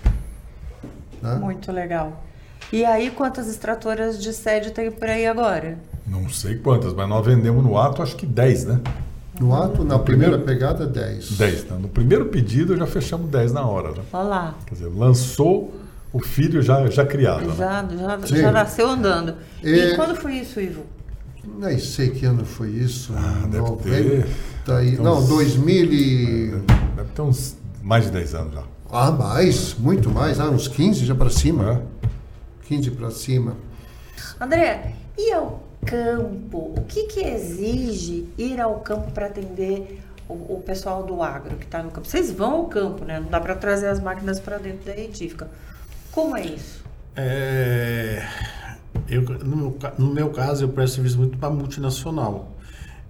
Né? 1.22 1.36
Muito 1.36 1.70
legal. 1.70 2.24
E 2.72 2.84
aí, 2.84 3.10
quantas 3.10 3.48
extratoras 3.48 4.20
de 4.20 4.32
sede 4.32 4.72
tem 4.72 4.90
por 4.90 5.08
aí 5.08 5.26
agora? 5.26 5.78
Não 6.06 6.28
sei 6.28 6.56
quantas, 6.56 6.92
mas 6.92 7.08
nós 7.08 7.24
vendemos 7.24 7.62
no 7.62 7.78
ato 7.78 8.02
acho 8.02 8.16
que 8.16 8.26
10, 8.26 8.64
né? 8.64 8.80
No 9.38 9.54
ato, 9.54 9.84
na 9.84 9.98
primeira 9.98 10.38
pegada, 10.38 10.86
10. 10.86 11.36
10, 11.36 11.64
né? 11.66 11.78
No 11.80 11.88
primeiro 11.88 12.26
pedido 12.26 12.76
já 12.76 12.86
fechamos 12.86 13.30
10 13.30 13.52
na 13.52 13.66
hora. 13.66 13.92
Né? 13.92 14.02
Olha 14.12 14.28
lá. 14.28 14.54
Quer 14.66 14.74
dizer, 14.74 14.88
lançou 14.88 15.72
o 16.12 16.20
filho 16.20 16.62
já, 16.62 16.86
já 16.88 17.04
criado. 17.04 17.54
Já, 17.56 17.82
né? 17.82 18.18
já, 18.24 18.36
já 18.36 18.52
nasceu 18.52 18.88
andando. 18.88 19.36
E, 19.62 19.70
e 19.70 19.96
quando 19.96 20.14
foi 20.16 20.34
isso, 20.34 20.60
Ivo? 20.60 20.84
Nem 21.58 21.78
sei 21.78 22.10
que 22.10 22.26
ano 22.26 22.44
foi 22.44 22.70
isso. 22.70 23.12
Ah, 23.16 23.46
deve 23.46 23.76
ter. 23.76 24.26
Tá 24.64 24.78
aí. 24.78 24.96
Não, 24.96 25.18
uns, 25.18 25.28
2000 25.28 25.92
e... 25.92 26.50
Deve 26.96 27.08
ter 27.14 27.22
uns 27.22 27.56
mais 27.82 28.06
de 28.06 28.10
10 28.10 28.34
anos 28.34 28.54
já. 28.54 28.62
Ah, 28.90 29.10
mais, 29.10 29.74
muito 29.74 30.10
mais. 30.10 30.40
Ah, 30.40 30.50
uns 30.50 30.68
15 30.68 31.04
já 31.04 31.14
para 31.14 31.30
cima. 31.30 31.82
É. 32.02 32.06
15 32.66 32.90
para 32.92 33.10
cima. 33.10 33.56
André, 34.40 34.94
e 35.16 35.32
ao 35.32 35.62
campo? 35.84 36.74
O 36.76 36.82
que, 36.82 37.04
que 37.04 37.20
exige 37.20 38.28
ir 38.36 38.60
ao 38.60 38.80
campo 38.80 39.12
para 39.12 39.26
atender 39.26 40.02
o, 40.28 40.56
o, 40.56 40.62
pessoal 40.64 41.04
do 41.04 41.22
agro 41.22 41.56
que 41.56 41.64
está 41.64 41.82
no 41.82 41.90
campo? 41.90 42.06
Vocês 42.06 42.30
vão 42.32 42.52
ao 42.54 42.64
campo, 42.66 43.04
né? 43.04 43.20
Não 43.20 43.28
dá 43.28 43.40
para 43.40 43.54
trazer 43.54 43.88
as 43.88 44.00
máquinas 44.00 44.40
para 44.40 44.58
dentro 44.58 44.84
da 44.84 44.92
retífica. 44.92 45.48
Como 46.16 46.34
é 46.34 46.46
isso? 46.46 46.82
É, 47.14 48.26
eu, 49.06 49.20
no, 49.20 49.54
meu, 49.54 49.78
no 49.98 50.14
meu 50.14 50.30
caso, 50.30 50.64
eu 50.64 50.68
presto 50.70 50.94
serviço 50.94 51.18
muito 51.18 51.36
para 51.36 51.50
multinacional. 51.50 52.56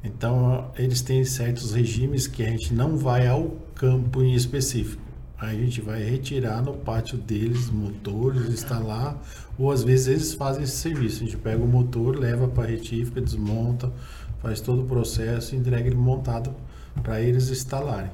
Então, 0.02 0.72
eles 0.76 1.02
têm 1.02 1.24
certos 1.24 1.72
regimes 1.72 2.26
que 2.26 2.42
a 2.42 2.50
gente 2.50 2.74
não 2.74 2.96
vai 2.96 3.28
ao 3.28 3.50
campo 3.76 4.24
em 4.24 4.34
específico. 4.34 5.00
A 5.38 5.54
gente 5.54 5.80
vai 5.80 6.02
retirar 6.02 6.60
no 6.60 6.72
pátio 6.72 7.16
deles 7.16 7.70
motores, 7.70 8.48
instalar, 8.48 9.16
ou 9.56 9.70
às 9.70 9.84
vezes 9.84 10.08
eles 10.08 10.34
fazem 10.34 10.64
esse 10.64 10.76
serviço. 10.76 11.22
A 11.22 11.26
gente 11.26 11.36
pega 11.36 11.62
o 11.62 11.68
motor, 11.68 12.18
leva 12.18 12.48
para 12.48 12.64
a 12.64 12.66
retífica, 12.66 13.20
desmonta, 13.20 13.92
faz 14.42 14.60
todo 14.60 14.82
o 14.82 14.84
processo 14.84 15.54
entrega 15.54 15.86
ele 15.86 15.94
montado 15.94 16.52
para 17.04 17.20
eles 17.20 17.50
instalarem. 17.50 18.10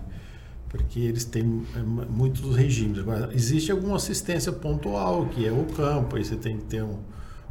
Porque 0.73 0.99
eles 0.99 1.25
têm 1.25 1.65
é, 1.77 1.81
muitos 1.81 2.57
regimes. 2.57 2.99
Agora, 2.99 3.31
existe 3.33 3.71
alguma 3.71 3.97
assistência 3.97 4.51
pontual, 4.51 5.27
que 5.27 5.47
é 5.47 5.53
o 5.53 5.65
campo, 5.67 6.17
aí 6.17 6.25
você 6.25 6.35
tem 6.35 6.57
que 6.57 6.65
ter 6.65 6.83
um, 6.83 6.99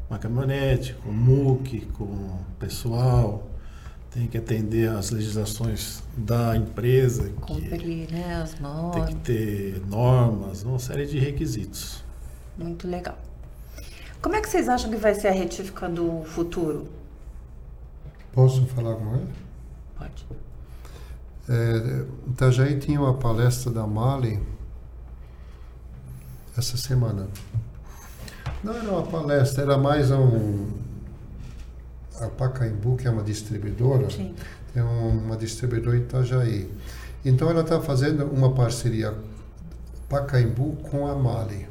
uma 0.10 0.20
caminhonete 0.20 0.96
com 0.96 1.12
MUC, 1.12 1.86
com 1.94 2.40
pessoal, 2.60 3.48
tem 4.10 4.28
que 4.28 4.38
atender 4.38 4.90
às 4.90 5.12
legislações 5.12 6.04
da 6.18 6.58
empresa. 6.58 7.30
Cumprir, 7.40 8.12
né, 8.12 8.42
as 8.42 8.60
normas. 8.60 9.06
Tem 9.06 9.16
que 9.16 9.22
ter 9.24 9.82
normas, 9.88 10.64
uma 10.64 10.80
série 10.80 11.06
de 11.06 11.18
requisitos. 11.18 12.04
Muito 12.58 12.88
legal. 12.88 13.18
Como 14.22 14.36
é 14.36 14.42
que 14.42 14.50
vocês 14.50 14.68
acham 14.68 14.90
que 14.90 14.98
vai 14.98 15.16
ser 15.16 15.30
a 15.30 15.32
retífica 15.32 15.88
do 15.88 16.24
futuro? 16.26 16.88
Posso 18.34 18.66
falar 18.68 18.96
com 18.96 19.16
ele? 19.16 19.28
Pode. 19.98 20.26
É, 21.50 22.06
Itajaí 22.30 22.80
tinha 22.80 23.00
uma 23.00 23.16
palestra 23.16 23.72
da 23.72 23.86
Mali 23.86 24.40
essa 26.58 26.78
semana. 26.78 27.28
Não 28.64 28.76
era 28.76 28.92
uma 28.92 29.04
palestra, 29.04 29.64
era 29.64 29.78
mais 29.78 30.12
um. 30.12 30.68
A 32.20 32.28
Pacaembu, 32.28 32.98
que 32.98 33.08
é 33.08 33.10
uma 33.12 33.24
distribuidora, 33.24 34.08
Sim. 34.12 34.36
tem 34.72 34.84
uma 34.84 35.36
distribuidora 35.36 35.98
em 35.98 36.02
Itajaí. 36.02 36.70
Então 37.26 37.50
ela 37.50 37.62
está 37.62 37.82
fazendo 37.82 38.26
uma 38.26 38.54
parceria 38.54 39.16
Pacaembu 40.08 40.76
com 40.84 41.08
a 41.08 41.16
Mali. 41.16 41.68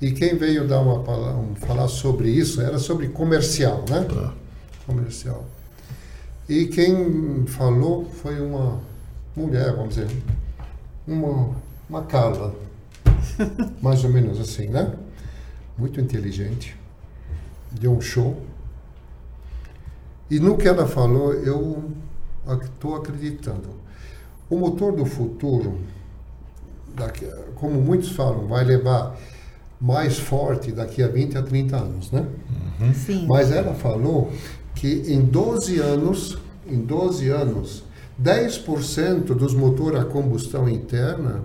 E 0.00 0.10
quem 0.10 0.36
veio 0.36 0.66
dar 0.66 0.80
uma 0.80 0.98
um, 1.36 1.54
falar 1.54 1.88
sobre 1.88 2.28
isso 2.28 2.60
era 2.60 2.78
sobre 2.78 3.08
comercial, 3.08 3.84
né? 3.88 4.04
Tá. 4.04 4.34
Comercial. 4.84 5.46
E 6.48 6.66
quem 6.66 7.46
falou 7.46 8.04
foi 8.04 8.40
uma 8.40 8.80
mulher, 9.36 9.74
vamos 9.74 9.94
dizer, 9.94 10.08
uma, 11.06 11.54
uma 11.88 12.02
Carla, 12.02 12.54
mais 13.80 14.04
ou 14.04 14.10
menos 14.10 14.40
assim, 14.40 14.66
né? 14.66 14.94
Muito 15.78 16.00
inteligente, 16.00 16.76
deu 17.70 17.92
um 17.92 18.00
show. 18.00 18.40
E 20.30 20.40
no 20.40 20.56
que 20.56 20.66
ela 20.66 20.86
falou, 20.86 21.32
eu 21.32 21.90
estou 22.62 22.96
acreditando. 22.96 23.68
O 24.50 24.58
motor 24.58 24.92
do 24.92 25.06
futuro, 25.06 25.78
daqui, 26.94 27.26
como 27.54 27.80
muitos 27.80 28.10
falam, 28.10 28.46
vai 28.46 28.64
levar 28.64 29.16
mais 29.80 30.18
forte 30.18 30.72
daqui 30.72 31.02
a 31.02 31.08
20 31.08 31.38
a 31.38 31.42
30 31.42 31.76
anos, 31.76 32.10
né? 32.10 32.26
Sim. 32.94 33.26
Mas 33.26 33.50
ela 33.50 33.74
falou 33.74 34.32
que 34.82 35.12
em 35.12 35.20
12 35.20 35.78
anos, 35.78 36.38
em 36.66 36.80
12 36.80 37.28
anos, 37.28 37.84
10% 38.20 39.26
dos 39.26 39.54
motores 39.54 40.00
a 40.00 40.04
combustão 40.04 40.68
interna 40.68 41.44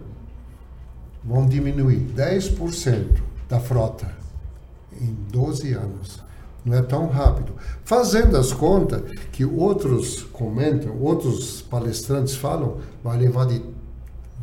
vão 1.23 1.45
diminuir. 1.45 1.99
10% 2.15 3.21
da 3.47 3.59
frota 3.59 4.09
em 4.99 5.15
12 5.31 5.71
anos. 5.73 6.19
Não 6.65 6.75
é 6.75 6.81
tão 6.81 7.07
rápido. 7.09 7.53
Fazendo 7.85 8.35
as 8.37 8.51
contas 8.51 9.03
que 9.31 9.45
outros 9.45 10.23
comentam, 10.23 10.99
outros 10.99 11.61
palestrantes 11.61 12.35
falam, 12.35 12.79
vai 13.03 13.19
levar 13.19 13.45
de 13.45 13.61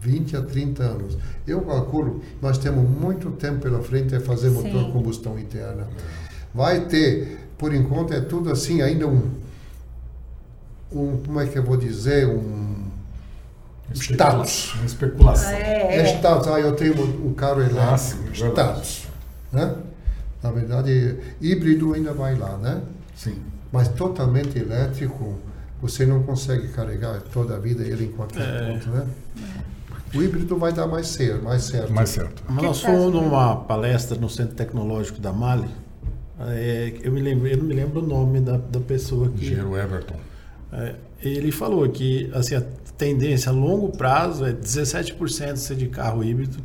20 0.00 0.37
a 0.37 0.42
30 0.42 0.83
anos. 0.85 1.18
Eu 1.44 1.62
calculo, 1.62 2.22
nós 2.40 2.59
temos 2.59 2.88
muito 2.88 3.33
tempo 3.33 3.59
pela 3.59 3.83
frente 3.83 4.14
a 4.14 4.20
fazer 4.20 4.50
motor 4.50 4.70
Sim. 4.70 4.88
a 4.88 4.92
combustão 4.92 5.37
interna. 5.37 5.88
Vai 6.55 6.83
ter, 6.87 7.49
por 7.59 7.75
enquanto, 7.75 8.12
é 8.14 8.21
tudo 8.21 8.51
assim, 8.51 8.81
ainda 8.81 9.07
um, 9.09 9.31
um 10.93 11.17
como 11.25 11.40
é 11.40 11.47
que 11.47 11.59
eu 11.59 11.64
vou 11.64 11.77
dizer, 11.77 12.27
um 12.29 12.85
status. 13.93 14.75
Uma 14.75 14.87
especulação. 14.87 15.51
É, 15.51 15.97
É 15.97 16.01
é. 16.01 16.17
status, 16.17 16.49
ah, 16.49 16.61
eu 16.61 16.75
tenho 16.77 16.95
um 17.27 17.35
carro 17.35 17.61
Ah, 17.61 17.97
sim, 17.99 18.17
elétrico, 18.19 18.29
é 18.29 18.31
verdade. 18.49 18.81
status. 18.81 19.07
Né? 19.53 19.75
Na 20.43 20.51
verdade, 20.51 21.17
híbrido 21.40 21.95
ainda 21.95 22.12
vai 22.12 22.37
lá, 22.37 22.57
né? 22.59 22.83
Sim. 23.17 23.37
Mas 23.73 23.88
totalmente 23.88 24.59
elétrico, 24.59 25.35
você 25.81 26.07
não 26.07 26.23
consegue 26.23 26.69
carregar 26.69 27.21
toda 27.33 27.57
a 27.57 27.59
vida 27.59 27.83
ele 27.83 28.05
em 28.07 28.12
qualquer 28.12 28.67
ponto, 28.73 28.88
né? 28.90 29.07
O 30.14 30.23
híbrido 30.23 30.57
vai 30.57 30.73
dar 30.73 30.87
mais 30.87 31.09
certo, 31.09 31.43
mais 31.43 31.64
certo. 31.64 31.93
Mais 31.93 32.11
certo. 32.11 32.45
Nós 32.49 32.81
fomos 32.81 33.12
numa 33.12 33.57
palestra 33.57 34.17
no 34.17 34.29
Centro 34.31 34.55
Tecnológico 34.55 35.21
da 35.21 35.33
Mali. 35.33 35.69
É, 36.40 36.92
eu, 37.03 37.12
me 37.12 37.20
lembro, 37.20 37.47
eu 37.47 37.57
não 37.59 37.64
me 37.64 37.75
lembro 37.75 38.03
o 38.03 38.07
nome 38.07 38.40
da, 38.40 38.57
da 38.57 38.81
pessoa 38.81 39.29
que. 39.29 39.44
Engenheiro 39.44 39.77
Everton. 39.77 40.16
É, 40.73 40.94
ele 41.23 41.53
falou 41.53 41.88
que 41.88 42.29
assim, 42.35 42.55
a 42.57 42.62
tendência 42.99 43.51
a 43.51 43.53
longo 43.53 43.97
prazo 43.97 44.44
é 44.44 44.53
17% 44.53 45.57
ser 45.57 45.77
de 45.77 45.87
carro 45.88 46.25
híbrido. 46.25 46.59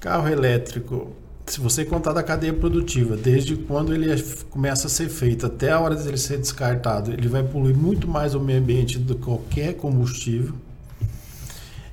Carro 0.00 0.28
elétrico, 0.28 1.12
se 1.46 1.60
você 1.60 1.84
contar 1.84 2.12
da 2.12 2.22
cadeia 2.22 2.52
produtiva, 2.52 3.16
desde 3.16 3.56
quando 3.56 3.92
ele 3.94 4.10
é- 4.12 4.22
começa 4.50 4.86
a 4.86 4.90
ser 4.90 5.08
feito 5.08 5.46
até 5.46 5.72
a 5.72 5.80
hora 5.80 5.94
dele 5.96 6.16
ser 6.16 6.38
descartado, 6.38 7.12
ele 7.12 7.26
vai 7.28 7.42
poluir 7.42 7.76
muito 7.76 8.06
mais 8.06 8.34
o 8.34 8.40
meio 8.40 8.60
ambiente 8.60 8.98
do 8.98 9.14
que 9.14 9.22
qualquer 9.24 9.74
combustível. 9.74 10.54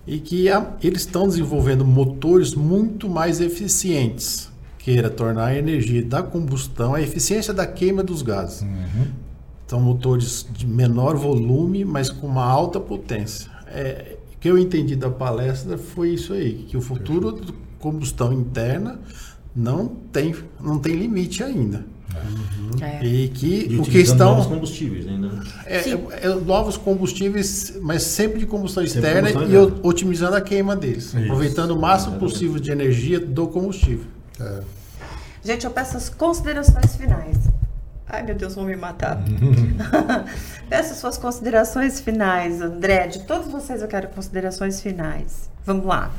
E 0.06 0.20
que 0.20 0.50
a- 0.50 0.76
eles 0.84 1.02
estão 1.02 1.28
desenvolvendo 1.28 1.86
motores 1.86 2.54
muito 2.54 3.08
mais 3.10 3.40
eficientes, 3.40 4.50
queira 4.84 5.10
tornar 5.10 5.46
a 5.48 5.56
energia 5.58 6.04
da 6.04 6.24
combustão, 6.24 6.94
a 6.96 7.02
eficiência 7.02 7.54
da 7.54 7.66
queima 7.68 8.04
dos 8.04 8.22
gases. 8.22 8.66
São 9.68 9.80
motores 9.80 10.46
de 10.52 10.68
menor 10.68 11.16
volume, 11.16 11.86
mas 11.86 12.10
com 12.10 12.28
uma 12.28 12.44
alta 12.44 12.80
potência. 12.80 13.50
É, 13.68 14.18
o 14.36 14.38
que 14.40 14.50
eu 14.50 14.58
entendi 14.58 14.96
da 14.96 15.10
palestra 15.10 15.78
foi 15.78 16.10
isso 16.10 16.34
aí, 16.34 16.66
que 16.68 16.76
o 16.76 16.82
futuro 16.82 17.32
da 17.32 17.54
combustão 17.80 18.34
interna 18.34 19.00
não 19.56 19.88
tem, 19.88 20.36
não 20.60 20.78
tem 20.78 20.96
limite 20.96 21.44
ainda. 21.44 21.86
É. 22.82 23.06
E 23.06 23.30
que 23.30 23.48
E 23.48 23.66
o 23.80 23.84
que 23.84 23.90
utilizando 23.90 24.20
novos 24.20 24.40
estão 24.44 24.56
combustíveis 24.56 25.08
ainda. 25.08 25.30
é, 25.66 25.80
Sim. 25.82 26.00
é- 26.12 26.26
é 26.28 26.36
novos 26.36 26.76
combustíveis, 26.76 27.78
mas 27.82 28.04
sempre 28.04 28.40
de 28.40 28.46
combustão 28.46 28.86
Sempre 28.86 29.00
externa 29.00 29.32
combustão 29.32 29.54
e 29.54 29.66
o- 29.66 29.80
otimizando 29.88 30.36
a 30.36 30.42
queima 30.42 30.76
deles, 30.76 31.06
Isso. 31.06 31.18
aproveitando 31.18 31.72
o 31.72 31.80
máximo 31.80 32.18
possível 32.20 32.60
de 32.60 32.70
energia 32.70 33.18
do 33.20 33.48
combustível. 33.48 34.06
É. 34.40 34.62
Gente, 35.44 35.66
eu 35.66 35.72
peço 35.72 35.98
as 35.98 36.10
considerações 36.10 36.96
finais. 36.96 37.38
Ai, 38.08 38.24
meu 38.24 38.36
Deus, 38.36 38.56
vão 38.56 38.66
me 38.66 38.76
matar. 38.76 39.18
peço 40.70 40.96
suas 40.96 41.18
considerações 41.18 42.00
finais, 42.02 42.62
André. 42.62 43.08
De 43.08 43.20
todos 43.24 43.52
vocês, 43.52 43.82
eu 43.82 43.88
quero 43.88 44.10
considerações 44.10 44.82
finais. 44.82 45.50
Vamos 45.66 45.86
lá. 45.86 46.12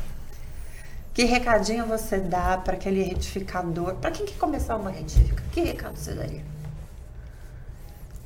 Que 1.14 1.24
recadinho 1.24 1.84
você 1.86 2.18
dá 2.18 2.56
para 2.56 2.72
aquele 2.74 3.02
retificador? 3.02 3.94
Para 3.96 4.10
quem 4.10 4.24
quer 4.24 4.38
começar 4.38 4.76
uma 4.76 4.90
retífica? 4.90 5.42
Que 5.52 5.60
recado 5.60 5.94
você 5.96 6.14
daria? 6.14 6.40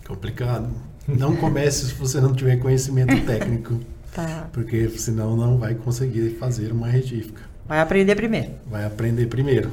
Complicado. 0.07 0.70
Não 1.09 1.37
comece 1.37 1.87
se 1.87 1.94
você 1.94 2.20
não 2.20 2.33
tiver 2.35 2.57
conhecimento 2.57 3.25
técnico, 3.27 3.81
Tá. 4.14 4.49
porque 4.53 4.88
senão 4.90 5.37
não 5.37 5.59
vai 5.59 5.75
conseguir 5.75 6.37
fazer 6.38 6.72
uma 6.72 6.87
retífica. 6.88 7.42
Vai 7.68 7.81
aprender 7.81 8.14
primeiro. 8.14 8.52
Vai 8.66 8.85
aprender 8.85 9.26
primeiro. 9.26 9.70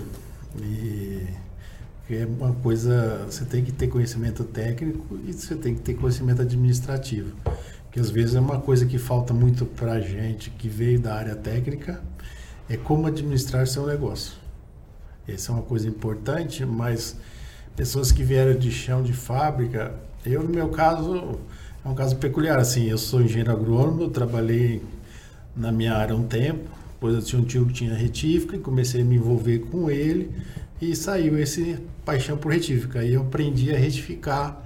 E 0.62 1.26
é 2.10 2.26
uma 2.26 2.54
coisa, 2.54 3.26
você 3.26 3.46
tem 3.46 3.64
que 3.64 3.72
ter 3.72 3.88
conhecimento 3.88 4.44
técnico 4.44 5.18
e 5.26 5.34
você 5.34 5.56
tem 5.56 5.74
que 5.76 5.82
ter 5.82 5.94
conhecimento 5.96 6.42
administrativo. 6.42 7.36
Que 7.92 8.00
às 8.00 8.10
vezes 8.10 8.36
é 8.36 8.40
uma 8.40 8.60
coisa 8.60 8.86
que 8.86 8.98
falta 8.98 9.34
muito 9.34 9.66
para 9.66 10.00
gente 10.00 10.50
que 10.50 10.68
veio 10.68 11.00
da 11.00 11.16
área 11.16 11.36
técnica, 11.36 12.02
é 12.70 12.78
como 12.78 13.08
administrar 13.08 13.68
seu 13.68 13.86
negócio. 13.86 14.34
Essa 15.28 15.52
é 15.52 15.56
uma 15.56 15.64
coisa 15.64 15.88
importante, 15.88 16.66
mas 16.66 17.16
pessoas 17.76 18.12
que 18.12 18.24
vieram 18.24 18.58
de 18.58 18.72
chão 18.72 19.02
de 19.02 19.14
fábrica, 19.14 19.94
eu 20.26 20.44
no 20.44 20.50
meu 20.50 20.70
caso 20.70 21.40
é 21.84 21.88
um 21.88 21.96
caso 21.96 22.16
peculiar 22.16 22.60
assim, 22.60 22.90
eu 22.90 22.98
sou 22.98 23.22
engenheiro 23.22 23.52
agrônomo, 23.52 24.10
trabalhei 24.10 24.82
na 25.56 25.72
minha 25.72 25.94
área 25.94 26.16
um 26.16 26.24
tempo, 26.24 26.70
depois 27.04 27.16
eu 27.16 27.22
tinha 27.22 27.42
um 27.42 27.46
tio 27.46 27.66
que 27.66 27.74
tinha 27.74 27.94
retífica 27.94 28.56
e 28.56 28.60
comecei 28.60 29.02
a 29.02 29.04
me 29.04 29.18
envolver 29.18 29.60
com 29.60 29.92
ele 29.92 30.32
e 30.82 30.96
saiu 30.96 31.38
esse 31.38 31.78
paixão 32.06 32.38
por 32.38 32.54
retífica. 32.54 33.00
Aí 33.00 33.14
eu 33.14 33.24
aprendi 33.24 33.76
a 33.76 33.78
retificar, 33.78 34.64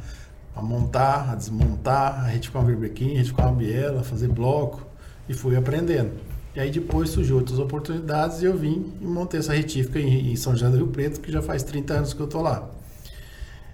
a 0.56 0.62
montar, 0.62 1.32
a 1.32 1.36
desmontar, 1.36 2.26
a 2.26 2.28
retificar 2.28 2.62
um 2.62 2.66
verbrequim, 2.68 3.16
retificar 3.16 3.48
uma 3.48 3.56
biela, 3.56 4.04
fazer 4.04 4.28
bloco 4.28 4.86
e 5.28 5.34
fui 5.34 5.56
aprendendo. 5.56 6.12
E 6.56 6.60
aí 6.60 6.70
depois 6.70 7.10
surgiu 7.10 7.38
outras 7.38 7.58
oportunidades 7.58 8.44
e 8.44 8.46
eu 8.46 8.56
vim 8.56 8.94
e 9.02 9.06
montei 9.06 9.40
essa 9.40 9.54
retífica 9.54 10.00
em, 10.00 10.32
em 10.32 10.36
São 10.36 10.54
José 10.54 10.70
do 10.70 10.78
Rio 10.78 10.88
Preto, 10.90 11.20
que 11.20 11.32
já 11.32 11.42
faz 11.42 11.64
30 11.64 11.94
anos 11.96 12.14
que 12.14 12.20
eu 12.20 12.28
tô 12.28 12.40
lá. 12.40 12.70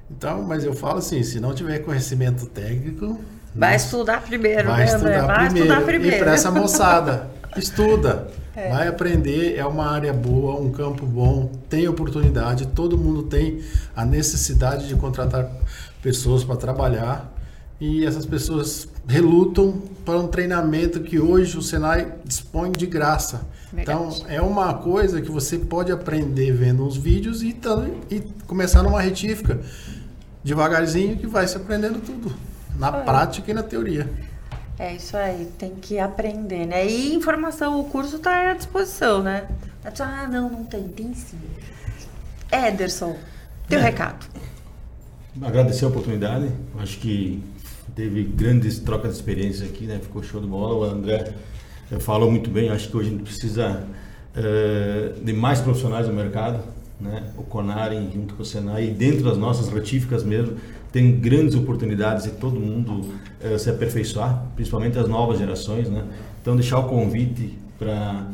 Então, 0.10 0.42
mas 0.42 0.64
eu 0.64 0.74
falo 0.74 1.00
assim, 1.00 1.22
se 1.22 1.38
não 1.38 1.54
tiver 1.54 1.80
conhecimento 1.80 2.46
técnico, 2.46 3.20
Vai 3.56 3.76
estudar 3.76 4.22
primeiro, 4.24 4.68
vai 4.68 4.80
né, 4.80 4.86
estudar 4.86 5.28
Vai 5.28 5.46
primeiro. 5.46 5.68
estudar 5.68 5.86
primeiro. 5.86 6.16
E 6.16 6.20
para 6.20 6.34
essa 6.34 6.50
moçada, 6.50 7.30
estuda. 7.56 8.28
Vai 8.70 8.88
aprender, 8.88 9.56
é 9.58 9.66
uma 9.66 9.86
área 9.90 10.14
boa, 10.14 10.60
um 10.60 10.72
campo 10.72 11.06
bom, 11.06 11.52
tem 11.70 11.88
oportunidade, 11.88 12.68
todo 12.68 12.98
mundo 12.98 13.24
tem 13.24 13.62
a 13.96 14.06
necessidade 14.06 14.88
de 14.88 14.96
contratar 14.96 15.50
pessoas 16.02 16.44
para 16.44 16.56
trabalhar 16.56 17.34
e 17.82 18.06
essas 18.06 18.26
pessoas 18.26 18.88
relutam 19.08 19.82
para 20.06 20.20
um 20.20 20.28
treinamento 20.28 21.02
que 21.02 21.20
hoje 21.20 21.58
o 21.58 21.62
Senai 21.62 22.14
dispõe 22.24 22.72
de 22.72 22.86
graça. 22.86 23.42
Então, 23.76 24.12
Verdade. 24.12 24.36
é 24.36 24.42
uma 24.42 24.74
coisa 24.76 25.20
que 25.20 25.32
você 25.32 25.58
pode 25.58 25.92
aprender 25.92 26.52
vendo 26.52 26.86
uns 26.86 26.96
vídeos 26.96 27.42
e, 27.42 27.54
tando- 27.54 27.92
e 28.12 28.22
começar 28.46 28.84
numa 28.84 29.02
retífica 29.02 29.60
devagarzinho 30.44 31.18
que 31.18 31.26
vai 31.28 31.48
se 31.48 31.58
aprendendo 31.58 32.00
tudo. 32.00 32.34
Na 32.78 32.92
prática 32.92 33.50
e 33.52 33.54
na 33.54 33.64
teoria. 33.64 34.10
É 34.80 34.96
isso 34.96 35.16
aí, 35.16 35.52
tem 35.58 35.76
que 35.76 36.00
aprender, 36.00 36.66
né? 36.66 36.86
E 36.88 37.14
informação, 37.14 37.80
o 37.80 37.86
curso 37.86 38.16
está 38.16 38.52
à 38.52 38.54
disposição, 38.54 39.22
né? 39.22 39.48
Ah, 40.00 40.28
não, 40.28 40.50
não 40.50 40.64
tem, 40.64 40.88
tem 40.88 41.14
sim. 41.14 41.38
Ederson, 42.52 43.16
teu 43.68 43.80
é. 43.80 43.84
recado. 43.84 44.26
Agradecer 45.42 45.86
a 45.86 45.88
oportunidade, 45.88 46.50
acho 46.80 46.98
que 47.00 47.44
teve 47.96 48.24
grandes 48.24 48.80
trocas 48.80 49.12
de 49.12 49.18
experiências 49.18 49.68
aqui, 49.68 49.86
né? 49.86 50.00
Ficou 50.02 50.24
show 50.24 50.42
de 50.42 50.48
bola. 50.48 50.76
O 50.76 50.84
André 50.84 51.34
falou 52.00 52.30
muito 52.30 52.50
bem, 52.50 52.70
acho 52.70 52.90
que 52.90 52.98
hoje 52.98 53.10
a 53.10 53.12
gente 53.12 53.24
precisa 53.24 53.84
uh, 54.36 55.24
de 55.24 55.34
mais 55.34 55.62
profissionais 55.62 56.08
no 56.08 56.14
mercado, 56.14 56.64
né? 57.00 57.32
O 57.38 57.44
Conarem 57.44 58.10
junto 58.14 58.36
com 58.36 58.44
o 58.44 58.46
Senai 58.46 58.86
e 58.88 58.92
dentro 58.92 59.24
das 59.24 59.38
nossas 59.38 59.70
retíficas 59.70 60.24
mesmo 60.24 60.58
tem 60.92 61.20
grandes 61.20 61.56
oportunidades 61.56 62.26
de 62.26 62.32
todo 62.32 62.60
mundo 62.60 63.14
uh, 63.44 63.58
se 63.58 63.70
aperfeiçoar, 63.70 64.46
principalmente 64.56 64.98
as 64.98 65.08
novas 65.08 65.40
gerações, 65.40 65.90
né? 65.90 66.04
Então 66.42 66.56
deixar 66.56 66.80
o 66.80 66.84
convite 66.84 67.58
para 67.80 68.28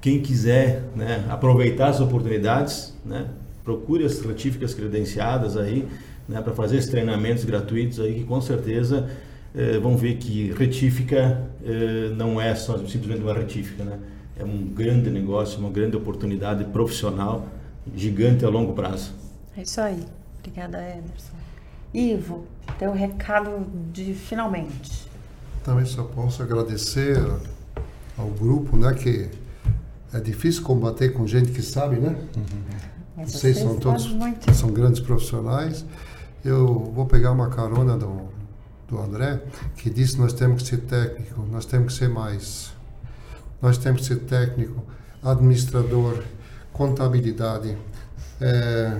quem 0.00 0.20
quiser 0.20 0.84
né, 0.94 1.26
aproveitar 1.28 1.88
as 1.88 2.00
oportunidades, 2.00 2.94
né? 3.04 3.26
Procure 3.64 4.04
as 4.04 4.20
retíficas 4.20 4.72
credenciadas 4.72 5.56
aí, 5.56 5.86
né, 6.26 6.40
para 6.40 6.54
fazer 6.54 6.78
esses 6.78 6.90
treinamentos 6.90 7.44
gratuitos 7.44 8.00
aí 8.00 8.14
que 8.14 8.24
com 8.24 8.40
certeza 8.40 9.08
eh, 9.54 9.78
vão 9.78 9.96
ver 9.96 10.16
que 10.16 10.52
retífica 10.52 11.42
eh, 11.64 12.10
não 12.14 12.40
é 12.40 12.54
só 12.54 12.78
simplesmente 12.78 13.22
uma 13.22 13.34
retífica, 13.34 13.82
né? 13.84 13.98
É 14.38 14.44
um 14.44 14.66
grande 14.66 15.10
negócio, 15.10 15.58
uma 15.58 15.70
grande 15.70 15.96
oportunidade 15.96 16.64
profissional, 16.64 17.48
gigante 17.94 18.44
a 18.44 18.48
longo 18.48 18.72
prazo. 18.72 19.12
É 19.56 19.62
isso 19.62 19.80
aí. 19.80 20.04
Obrigada, 20.38 20.78
Ederson. 20.78 21.36
Ivo, 21.92 22.46
teu 22.78 22.92
recado 22.92 23.66
de 23.92 24.14
finalmente. 24.14 25.08
Também 25.64 25.84
só 25.84 26.04
posso 26.04 26.42
agradecer 26.42 27.18
ao 28.16 28.28
grupo, 28.28 28.76
né, 28.76 28.92
que 28.94 29.30
é 30.12 30.20
difícil 30.20 30.62
combater 30.62 31.10
com 31.10 31.26
gente 31.26 31.52
que 31.52 31.62
sabe, 31.62 31.96
né? 31.96 32.16
Uhum. 32.36 33.24
Vocês 33.24 33.58
são 33.58 33.76
todos 33.76 34.08
são 34.54 34.70
grandes 34.70 35.00
profissionais. 35.00 35.84
Eu 36.44 36.92
vou 36.94 37.06
pegar 37.06 37.32
uma 37.32 37.48
carona 37.48 37.96
do, 37.96 38.28
do 38.86 38.98
André, 38.98 39.42
que 39.76 39.90
disse 39.90 40.18
nós 40.18 40.32
temos 40.32 40.62
que 40.62 40.68
ser 40.68 40.78
técnico, 40.78 41.44
nós 41.50 41.66
temos 41.66 41.92
que 41.92 41.98
ser 41.98 42.08
mais. 42.08 42.72
Nós 43.60 43.76
temos 43.76 44.02
que 44.02 44.06
ser 44.06 44.20
técnico, 44.20 44.84
administrador, 45.22 46.22
contabilidade, 46.78 47.76
é, 48.40 48.96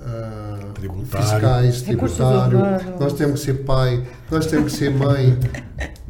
é, 0.00 1.18
fiscais, 1.18 1.82
tributário, 1.82 2.60
nós 2.98 3.12
temos 3.12 3.40
que 3.40 3.46
ser 3.46 3.54
pai, 3.64 4.06
nós 4.30 4.46
temos 4.46 4.72
que 4.72 4.78
ser 4.78 4.90
mãe, 4.90 5.36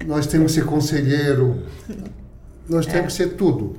nós 0.07 0.27
temos 0.27 0.53
que 0.53 0.61
ser 0.61 0.67
conselheiro, 0.67 1.63
nós 2.69 2.85
temos 2.85 3.07
que 3.07 3.13
ser 3.15 3.37
tudo, 3.37 3.75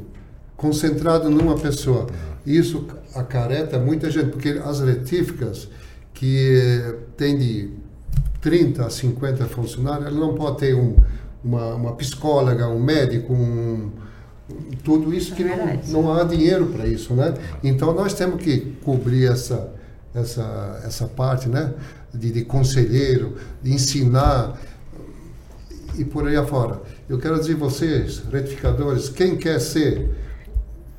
concentrado 0.58 1.30
numa 1.30 1.56
pessoa. 1.56 2.08
Isso 2.44 2.88
acareta 3.14 3.78
muita 3.78 4.10
gente, 4.10 4.32
porque 4.32 4.60
as 4.66 4.80
retíficas 4.80 5.70
que 6.16 6.96
tem 7.16 7.38
de 7.38 7.70
30 8.42 8.88
a 8.88 8.90
50 8.90 9.46
funcionários, 9.46 10.08
ela 10.08 10.20
não 10.20 10.34
pode 10.34 10.58
ter 10.58 10.76
um, 10.76 10.96
uma, 11.44 11.76
uma 11.76 11.96
psicóloga, 11.96 12.68
um 12.68 12.82
médico, 12.82 13.34
um, 13.34 13.92
tudo 14.84 15.14
isso 15.14 15.36
que 15.36 15.44
não, 15.44 16.04
não 16.04 16.14
há 16.14 16.24
dinheiro 16.24 16.68
para 16.68 16.86
isso, 16.88 17.14
né? 17.14 17.34
Então 17.64 17.94
nós 17.94 18.14
temos 18.14 18.42
que 18.42 18.76
cobrir 18.84 19.32
essa 19.32 19.74
essa 20.14 20.82
essa 20.86 21.08
parte, 21.08 21.48
né? 21.48 21.74
De, 22.14 22.32
de 22.32 22.44
conselheiro, 22.44 23.36
de 23.62 23.74
ensinar 23.74 24.60
e 25.98 26.04
por 26.04 26.28
aí 26.28 26.36
afora. 26.36 26.82
Eu 27.08 27.18
quero 27.20 27.40
dizer 27.40 27.56
vocês, 27.56 28.22
retificadores, 28.32 29.10
quem 29.10 29.38
quer 29.38 29.60
ser 29.60 30.10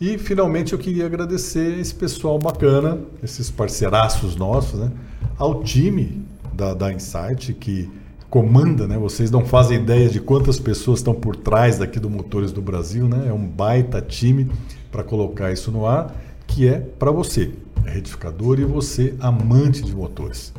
E 0.00 0.16
finalmente 0.16 0.72
eu 0.72 0.78
queria 0.78 1.04
agradecer 1.04 1.78
esse 1.78 1.94
pessoal 1.94 2.38
bacana, 2.38 2.98
esses 3.22 3.50
parceiraços 3.50 4.34
nossos, 4.34 4.80
né? 4.80 4.90
ao 5.38 5.62
time 5.62 6.24
da, 6.54 6.72
da 6.72 6.92
Insight 6.92 7.52
que 7.52 7.90
comanda, 8.30 8.88
né? 8.88 8.96
Vocês 8.96 9.30
não 9.30 9.44
fazem 9.44 9.78
ideia 9.78 10.08
de 10.08 10.18
quantas 10.18 10.58
pessoas 10.58 11.00
estão 11.00 11.14
por 11.14 11.36
trás 11.36 11.78
daqui 11.78 12.00
do 12.00 12.08
Motores 12.08 12.50
do 12.50 12.62
Brasil, 12.62 13.06
né? 13.06 13.26
É 13.28 13.32
um 13.32 13.46
baita 13.46 14.00
time 14.00 14.50
para 14.92 15.02
colocar 15.02 15.50
isso 15.50 15.72
no 15.72 15.86
ar 15.86 16.14
que 16.46 16.68
é 16.68 16.78
para 16.78 17.10
você, 17.10 17.54
retificador 17.84 18.60
e 18.60 18.64
você, 18.64 19.14
amante 19.18 19.82
de 19.82 19.94
motores. 19.94 20.52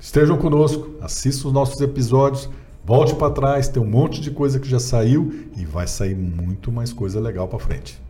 Estejam 0.00 0.38
conosco, 0.38 0.94
assista 1.02 1.46
os 1.46 1.52
nossos 1.52 1.78
episódios, 1.82 2.48
volte 2.82 3.14
para 3.14 3.30
trás, 3.30 3.68
tem 3.68 3.82
um 3.82 3.86
monte 3.86 4.20
de 4.20 4.30
coisa 4.30 4.58
que 4.58 4.66
já 4.66 4.80
saiu 4.80 5.46
e 5.58 5.64
vai 5.64 5.86
sair 5.86 6.14
muito 6.14 6.72
mais 6.72 6.90
coisa 6.90 7.20
legal 7.20 7.46
para 7.48 7.58
frente. 7.58 8.00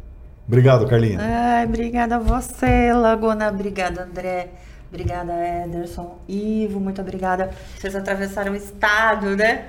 Obrigado, 0.46 0.86
Carlinha. 0.86 1.18
Ai, 1.20 1.64
obrigada 1.64 2.16
a 2.16 2.18
você, 2.20 2.92
Laguna. 2.92 3.48
Obrigada, 3.48 4.04
André. 4.04 4.50
Obrigada, 4.88 5.32
Ederson. 5.64 6.18
Ivo, 6.28 6.78
muito 6.78 7.00
obrigada. 7.00 7.50
Vocês 7.76 7.94
atravessaram 7.94 8.52
o 8.52 8.56
estado, 8.56 9.36
né? 9.36 9.66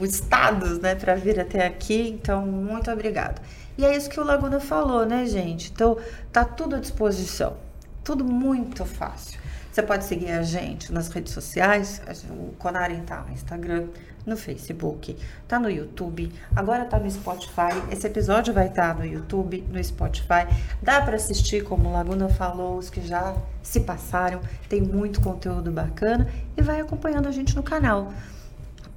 Os 0.00 0.14
estados, 0.14 0.78
né, 0.78 0.94
para 0.94 1.14
vir 1.14 1.38
até 1.38 1.66
aqui. 1.66 2.08
Então, 2.20 2.46
muito 2.46 2.90
obrigado. 2.90 3.40
E 3.76 3.84
é 3.84 3.96
isso 3.96 4.08
que 4.08 4.20
o 4.20 4.24
Laguna 4.24 4.60
falou, 4.60 5.04
né, 5.04 5.26
gente? 5.26 5.70
Então, 5.72 5.98
tá 6.32 6.44
tudo 6.44 6.76
à 6.76 6.80
disposição. 6.80 7.56
Tudo 8.02 8.24
muito 8.24 8.84
fácil. 8.84 9.40
Você 9.72 9.82
pode 9.82 10.04
seguir 10.04 10.30
a 10.30 10.42
gente 10.42 10.92
nas 10.92 11.08
redes 11.08 11.32
sociais, 11.32 12.00
o 12.30 12.54
Conaren 12.58 13.00
tá 13.00 13.24
no 13.26 13.32
Instagram, 13.32 13.88
no 14.24 14.36
Facebook, 14.36 15.16
tá 15.48 15.58
no 15.58 15.68
YouTube, 15.68 16.32
agora 16.54 16.84
tá 16.84 16.96
no 16.96 17.10
Spotify. 17.10 17.72
Esse 17.90 18.06
episódio 18.06 18.54
vai 18.54 18.68
estar 18.68 18.94
tá 18.94 19.00
no 19.00 19.04
YouTube, 19.04 19.64
no 19.68 19.82
Spotify. 19.82 20.46
Dá 20.80 21.00
para 21.00 21.16
assistir, 21.16 21.64
como 21.64 21.92
Laguna 21.92 22.28
falou, 22.28 22.78
os 22.78 22.88
que 22.88 23.04
já 23.04 23.34
se 23.64 23.80
passaram. 23.80 24.40
Tem 24.68 24.80
muito 24.80 25.20
conteúdo 25.20 25.72
bacana 25.72 26.28
e 26.56 26.62
vai 26.62 26.80
acompanhando 26.80 27.26
a 27.26 27.32
gente 27.32 27.56
no 27.56 27.62
canal 27.62 28.12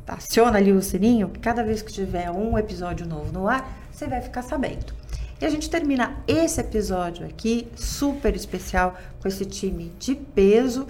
aciona 0.07 0.57
ali 0.57 0.71
o 0.71 0.81
sininho, 0.81 1.29
cada 1.41 1.63
vez 1.63 1.81
que 1.81 1.91
tiver 1.91 2.31
um 2.31 2.57
episódio 2.57 3.05
novo 3.05 3.29
no 3.33 3.45
ar, 3.45 3.69
você 3.97 4.07
vai 4.07 4.21
ficar 4.21 4.43
sabendo. 4.43 4.93
E 5.41 5.45
a 5.45 5.49
gente 5.49 5.69
termina 5.69 6.17
esse 6.27 6.61
episódio 6.61 7.25
aqui, 7.25 7.67
super 7.75 8.35
especial, 8.35 8.95
com 9.19 9.27
esse 9.27 9.45
time 9.45 9.91
de 9.99 10.15
peso. 10.15 10.87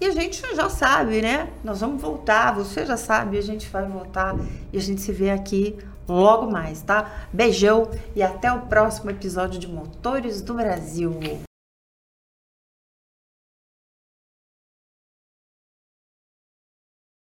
E 0.00 0.06
a 0.06 0.10
gente 0.10 0.40
já 0.54 0.68
sabe, 0.68 1.20
né? 1.20 1.48
Nós 1.62 1.80
vamos 1.80 2.00
voltar, 2.00 2.52
você 2.52 2.86
já 2.86 2.96
sabe, 2.96 3.38
a 3.38 3.42
gente 3.42 3.68
vai 3.68 3.86
voltar 3.86 4.36
e 4.72 4.78
a 4.78 4.80
gente 4.80 5.00
se 5.00 5.12
vê 5.12 5.30
aqui 5.30 5.76
logo 6.08 6.50
mais, 6.50 6.82
tá? 6.82 7.26
Beijão 7.32 7.90
e 8.14 8.22
até 8.22 8.52
o 8.52 8.62
próximo 8.62 9.10
episódio 9.10 9.58
de 9.58 9.68
Motores 9.68 10.40
do 10.42 10.54
Brasil. 10.54 11.18